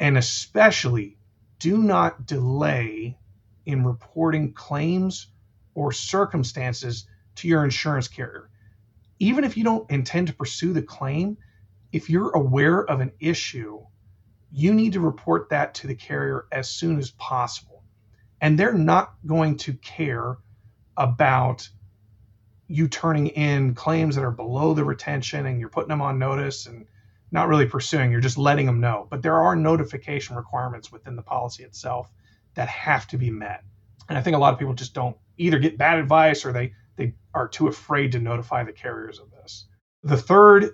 And 0.00 0.18
especially 0.18 1.16
do 1.60 1.78
not 1.78 2.26
delay 2.26 3.16
in 3.64 3.84
reporting 3.84 4.52
claims 4.52 5.28
or 5.76 5.92
circumstances 5.92 7.06
to 7.36 7.46
your 7.46 7.62
insurance 7.62 8.08
carrier. 8.08 8.50
Even 9.20 9.44
if 9.44 9.56
you 9.56 9.62
don't 9.62 9.88
intend 9.88 10.26
to 10.26 10.34
pursue 10.34 10.72
the 10.72 10.82
claim, 10.82 11.38
if 11.92 12.10
you're 12.10 12.32
aware 12.32 12.80
of 12.80 13.00
an 13.00 13.12
issue, 13.20 13.80
you 14.50 14.74
need 14.74 14.94
to 14.94 15.00
report 15.00 15.50
that 15.50 15.74
to 15.74 15.86
the 15.86 15.94
carrier 15.94 16.46
as 16.50 16.68
soon 16.68 16.98
as 16.98 17.12
possible. 17.12 17.84
And 18.40 18.58
they're 18.58 18.74
not 18.74 19.14
going 19.24 19.58
to 19.58 19.74
care 19.74 20.38
about 20.96 21.68
you 22.72 22.88
turning 22.88 23.26
in 23.28 23.74
claims 23.74 24.14
that 24.14 24.24
are 24.24 24.30
below 24.30 24.72
the 24.72 24.84
retention 24.84 25.44
and 25.44 25.60
you're 25.60 25.68
putting 25.68 25.90
them 25.90 26.00
on 26.00 26.18
notice 26.18 26.66
and 26.66 26.86
not 27.30 27.48
really 27.48 27.66
pursuing, 27.66 28.10
you're 28.10 28.20
just 28.20 28.38
letting 28.38 28.64
them 28.64 28.80
know. 28.80 29.06
But 29.10 29.22
there 29.22 29.42
are 29.42 29.54
notification 29.54 30.36
requirements 30.36 30.90
within 30.90 31.14
the 31.14 31.22
policy 31.22 31.64
itself 31.64 32.10
that 32.54 32.68
have 32.68 33.06
to 33.08 33.18
be 33.18 33.30
met. 33.30 33.62
And 34.08 34.16
I 34.16 34.22
think 34.22 34.36
a 34.36 34.38
lot 34.38 34.54
of 34.54 34.58
people 34.58 34.74
just 34.74 34.94
don't 34.94 35.16
either 35.36 35.58
get 35.58 35.76
bad 35.76 35.98
advice 35.98 36.46
or 36.46 36.52
they, 36.52 36.72
they 36.96 37.14
are 37.34 37.46
too 37.46 37.68
afraid 37.68 38.12
to 38.12 38.20
notify 38.20 38.64
the 38.64 38.72
carriers 38.72 39.18
of 39.18 39.30
this. 39.30 39.66
The 40.02 40.16
third 40.16 40.70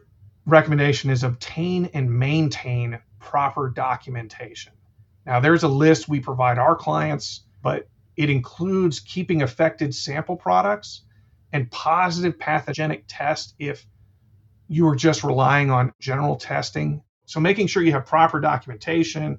recommendation 0.47 1.11
is 1.11 1.25
obtain 1.25 1.91
and 1.95 2.17
maintain 2.17 3.01
proper 3.19 3.69
documentation. 3.69 4.73
Now, 5.27 5.41
there's 5.41 5.65
a 5.65 5.69
list 5.69 6.09
we 6.09 6.21
provide 6.21 6.59
our 6.59 6.77
clients, 6.77 7.43
but 7.61 7.89
it 8.17 8.31
includes 8.31 9.01
keeping 9.01 9.43
affected 9.43 9.95
sample 9.95 10.37
products 10.37 11.03
and 11.53 11.71
positive 11.71 12.39
pathogenic 12.39 13.05
test 13.09 13.55
if 13.59 13.87
you 14.69 14.87
are 14.89 14.97
just 14.97 15.25
relying 15.25 15.71
on 15.71 15.93
general 16.01 16.37
testing. 16.37 17.03
So, 17.27 17.41
making 17.41 17.67
sure 17.67 17.83
you 17.83 17.93
have 17.93 18.07
proper 18.07 18.41
documentation 18.41 19.39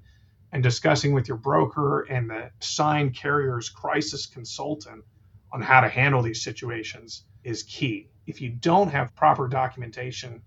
and 0.52 0.64
discussing 0.64 1.14
with 1.14 1.28
your 1.28 1.38
broker 1.38 2.02
and 2.02 2.30
the 2.30 2.52
signed 2.60 3.16
carrier's 3.16 3.70
crisis 3.70 4.26
consultant 4.26 5.04
on 5.52 5.62
how 5.62 5.82
to 5.82 5.90
handle 5.90 6.22
these 6.22 6.44
situations 6.44 7.26
is 7.44 7.64
key. 7.64 8.10
If 8.26 8.42
you 8.42 8.50
don't 8.50 8.90
have 8.90 9.16
proper 9.16 9.48
documentation, 9.48 10.42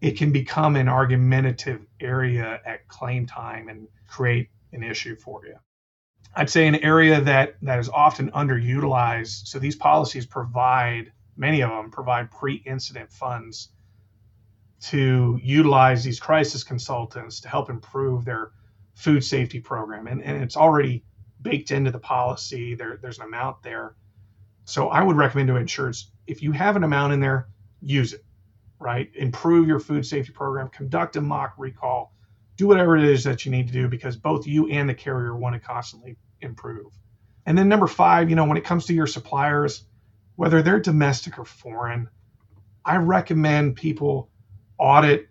it 0.00 0.12
can 0.12 0.32
become 0.32 0.76
an 0.76 0.88
argumentative 0.88 1.86
area 2.00 2.60
at 2.64 2.86
claim 2.88 3.26
time 3.26 3.68
and 3.68 3.88
create 4.06 4.48
an 4.72 4.82
issue 4.82 5.16
for 5.16 5.44
you. 5.46 5.56
I'd 6.34 6.50
say 6.50 6.66
an 6.66 6.76
area 6.76 7.20
that 7.20 7.56
that 7.62 7.78
is 7.78 7.88
often 7.88 8.30
underutilized. 8.32 9.46
So 9.48 9.58
these 9.58 9.76
policies 9.76 10.26
provide 10.26 11.12
many 11.36 11.62
of 11.62 11.70
them 11.70 11.90
provide 11.90 12.30
pre-incident 12.30 13.12
funds 13.12 13.68
to 14.80 15.38
utilize 15.42 16.04
these 16.04 16.20
crisis 16.20 16.62
consultants 16.62 17.40
to 17.40 17.48
help 17.48 17.70
improve 17.70 18.24
their 18.24 18.52
food 18.94 19.24
safety 19.24 19.60
program, 19.60 20.06
and, 20.06 20.22
and 20.22 20.42
it's 20.42 20.56
already 20.56 21.04
baked 21.40 21.70
into 21.70 21.90
the 21.90 21.98
policy. 21.98 22.74
There, 22.74 22.98
there's 23.00 23.18
an 23.18 23.24
amount 23.24 23.62
there. 23.62 23.94
So 24.64 24.88
I 24.88 25.02
would 25.02 25.16
recommend 25.16 25.48
to 25.48 25.54
insureds 25.54 26.06
if 26.26 26.42
you 26.42 26.52
have 26.52 26.76
an 26.76 26.84
amount 26.84 27.12
in 27.12 27.20
there, 27.20 27.48
use 27.80 28.12
it 28.12 28.24
right? 28.78 29.10
Improve 29.14 29.68
your 29.68 29.80
food 29.80 30.06
safety 30.06 30.32
program, 30.32 30.68
conduct 30.68 31.16
a 31.16 31.20
mock 31.20 31.54
recall, 31.58 32.14
do 32.58 32.66
whatever 32.66 32.96
it 32.96 33.04
is 33.04 33.24
that 33.24 33.46
you 33.46 33.52
need 33.52 33.68
to 33.68 33.72
do 33.72 33.88
because 33.88 34.16
both 34.16 34.46
you 34.46 34.68
and 34.68 34.88
the 34.88 34.94
carrier 34.94 35.34
want 35.34 35.54
to 35.54 35.60
constantly 35.60 36.18
improve. 36.42 36.92
And 37.46 37.56
then 37.56 37.68
number 37.68 37.86
five, 37.86 38.28
you 38.28 38.36
know, 38.36 38.44
when 38.44 38.58
it 38.58 38.64
comes 38.64 38.84
to 38.86 38.94
your 38.94 39.06
suppliers, 39.06 39.84
whether 40.36 40.60
they're 40.60 40.80
domestic 40.80 41.38
or 41.38 41.44
foreign, 41.44 42.08
I 42.84 42.96
recommend 42.96 43.76
people 43.76 44.28
audit 44.76 45.28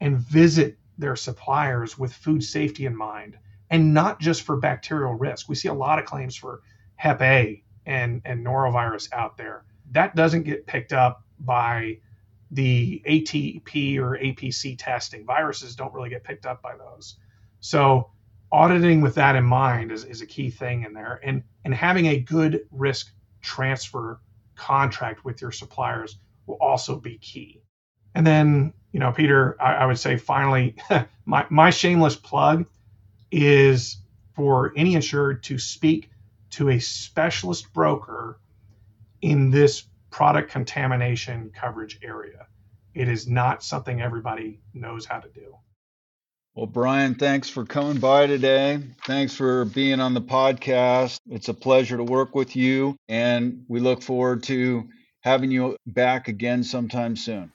and 0.00 0.18
visit 0.18 0.78
their 0.96 1.16
suppliers 1.16 1.98
with 1.98 2.12
food 2.12 2.42
safety 2.42 2.86
in 2.86 2.96
mind 2.96 3.36
and 3.68 3.92
not 3.92 4.20
just 4.20 4.42
for 4.42 4.56
bacterial 4.56 5.14
risk. 5.14 5.48
We 5.48 5.56
see 5.56 5.68
a 5.68 5.74
lot 5.74 5.98
of 5.98 6.04
claims 6.04 6.36
for 6.36 6.62
Hep 6.96 7.20
A 7.20 7.62
and, 7.84 8.22
and 8.24 8.46
norovirus 8.46 9.12
out 9.12 9.36
there. 9.36 9.64
That 9.90 10.14
doesn't 10.14 10.44
get 10.44 10.66
picked 10.66 10.92
up 10.92 11.24
by 11.40 11.98
the 12.50 13.02
ATP 13.06 13.98
or 13.98 14.18
APC 14.18 14.76
testing. 14.78 15.24
Viruses 15.24 15.76
don't 15.76 15.92
really 15.94 16.10
get 16.10 16.24
picked 16.24 16.46
up 16.46 16.62
by 16.62 16.76
those. 16.76 17.16
So 17.60 18.10
auditing 18.50 19.00
with 19.00 19.14
that 19.16 19.36
in 19.36 19.44
mind 19.44 19.92
is, 19.92 20.04
is 20.04 20.20
a 20.22 20.26
key 20.26 20.50
thing 20.50 20.84
in 20.84 20.92
there. 20.92 21.20
And 21.22 21.44
and 21.64 21.74
having 21.74 22.06
a 22.06 22.18
good 22.18 22.62
risk 22.70 23.12
transfer 23.42 24.20
contract 24.56 25.24
with 25.24 25.40
your 25.40 25.52
suppliers 25.52 26.18
will 26.46 26.58
also 26.60 26.96
be 26.96 27.18
key. 27.18 27.62
And 28.14 28.26
then, 28.26 28.72
you 28.92 29.00
know, 29.00 29.12
Peter, 29.12 29.56
I, 29.60 29.74
I 29.76 29.86
would 29.86 29.98
say 29.98 30.16
finally, 30.16 30.74
my, 31.24 31.46
my 31.48 31.70
shameless 31.70 32.16
plug 32.16 32.66
is 33.30 33.98
for 34.34 34.72
any 34.76 34.94
insured 34.94 35.44
to 35.44 35.58
speak 35.58 36.10
to 36.50 36.70
a 36.70 36.78
specialist 36.80 37.72
broker 37.72 38.38
in 39.22 39.50
this 39.50 39.84
product 40.10 40.50
contamination 40.50 41.50
coverage 41.54 41.98
area. 42.02 42.46
It 42.94 43.08
is 43.08 43.28
not 43.28 43.62
something 43.62 44.00
everybody 44.00 44.60
knows 44.74 45.06
how 45.06 45.20
to 45.20 45.28
do. 45.28 45.56
Well, 46.54 46.66
Brian, 46.66 47.14
thanks 47.14 47.48
for 47.48 47.64
coming 47.64 48.00
by 48.00 48.26
today. 48.26 48.80
Thanks 49.06 49.36
for 49.36 49.64
being 49.66 50.00
on 50.00 50.14
the 50.14 50.20
podcast. 50.20 51.18
It's 51.30 51.48
a 51.48 51.54
pleasure 51.54 51.96
to 51.96 52.02
work 52.02 52.34
with 52.34 52.56
you, 52.56 52.96
and 53.08 53.64
we 53.68 53.78
look 53.78 54.02
forward 54.02 54.42
to 54.44 54.88
having 55.20 55.52
you 55.52 55.76
back 55.86 56.26
again 56.26 56.64
sometime 56.64 57.14
soon. 57.14 57.52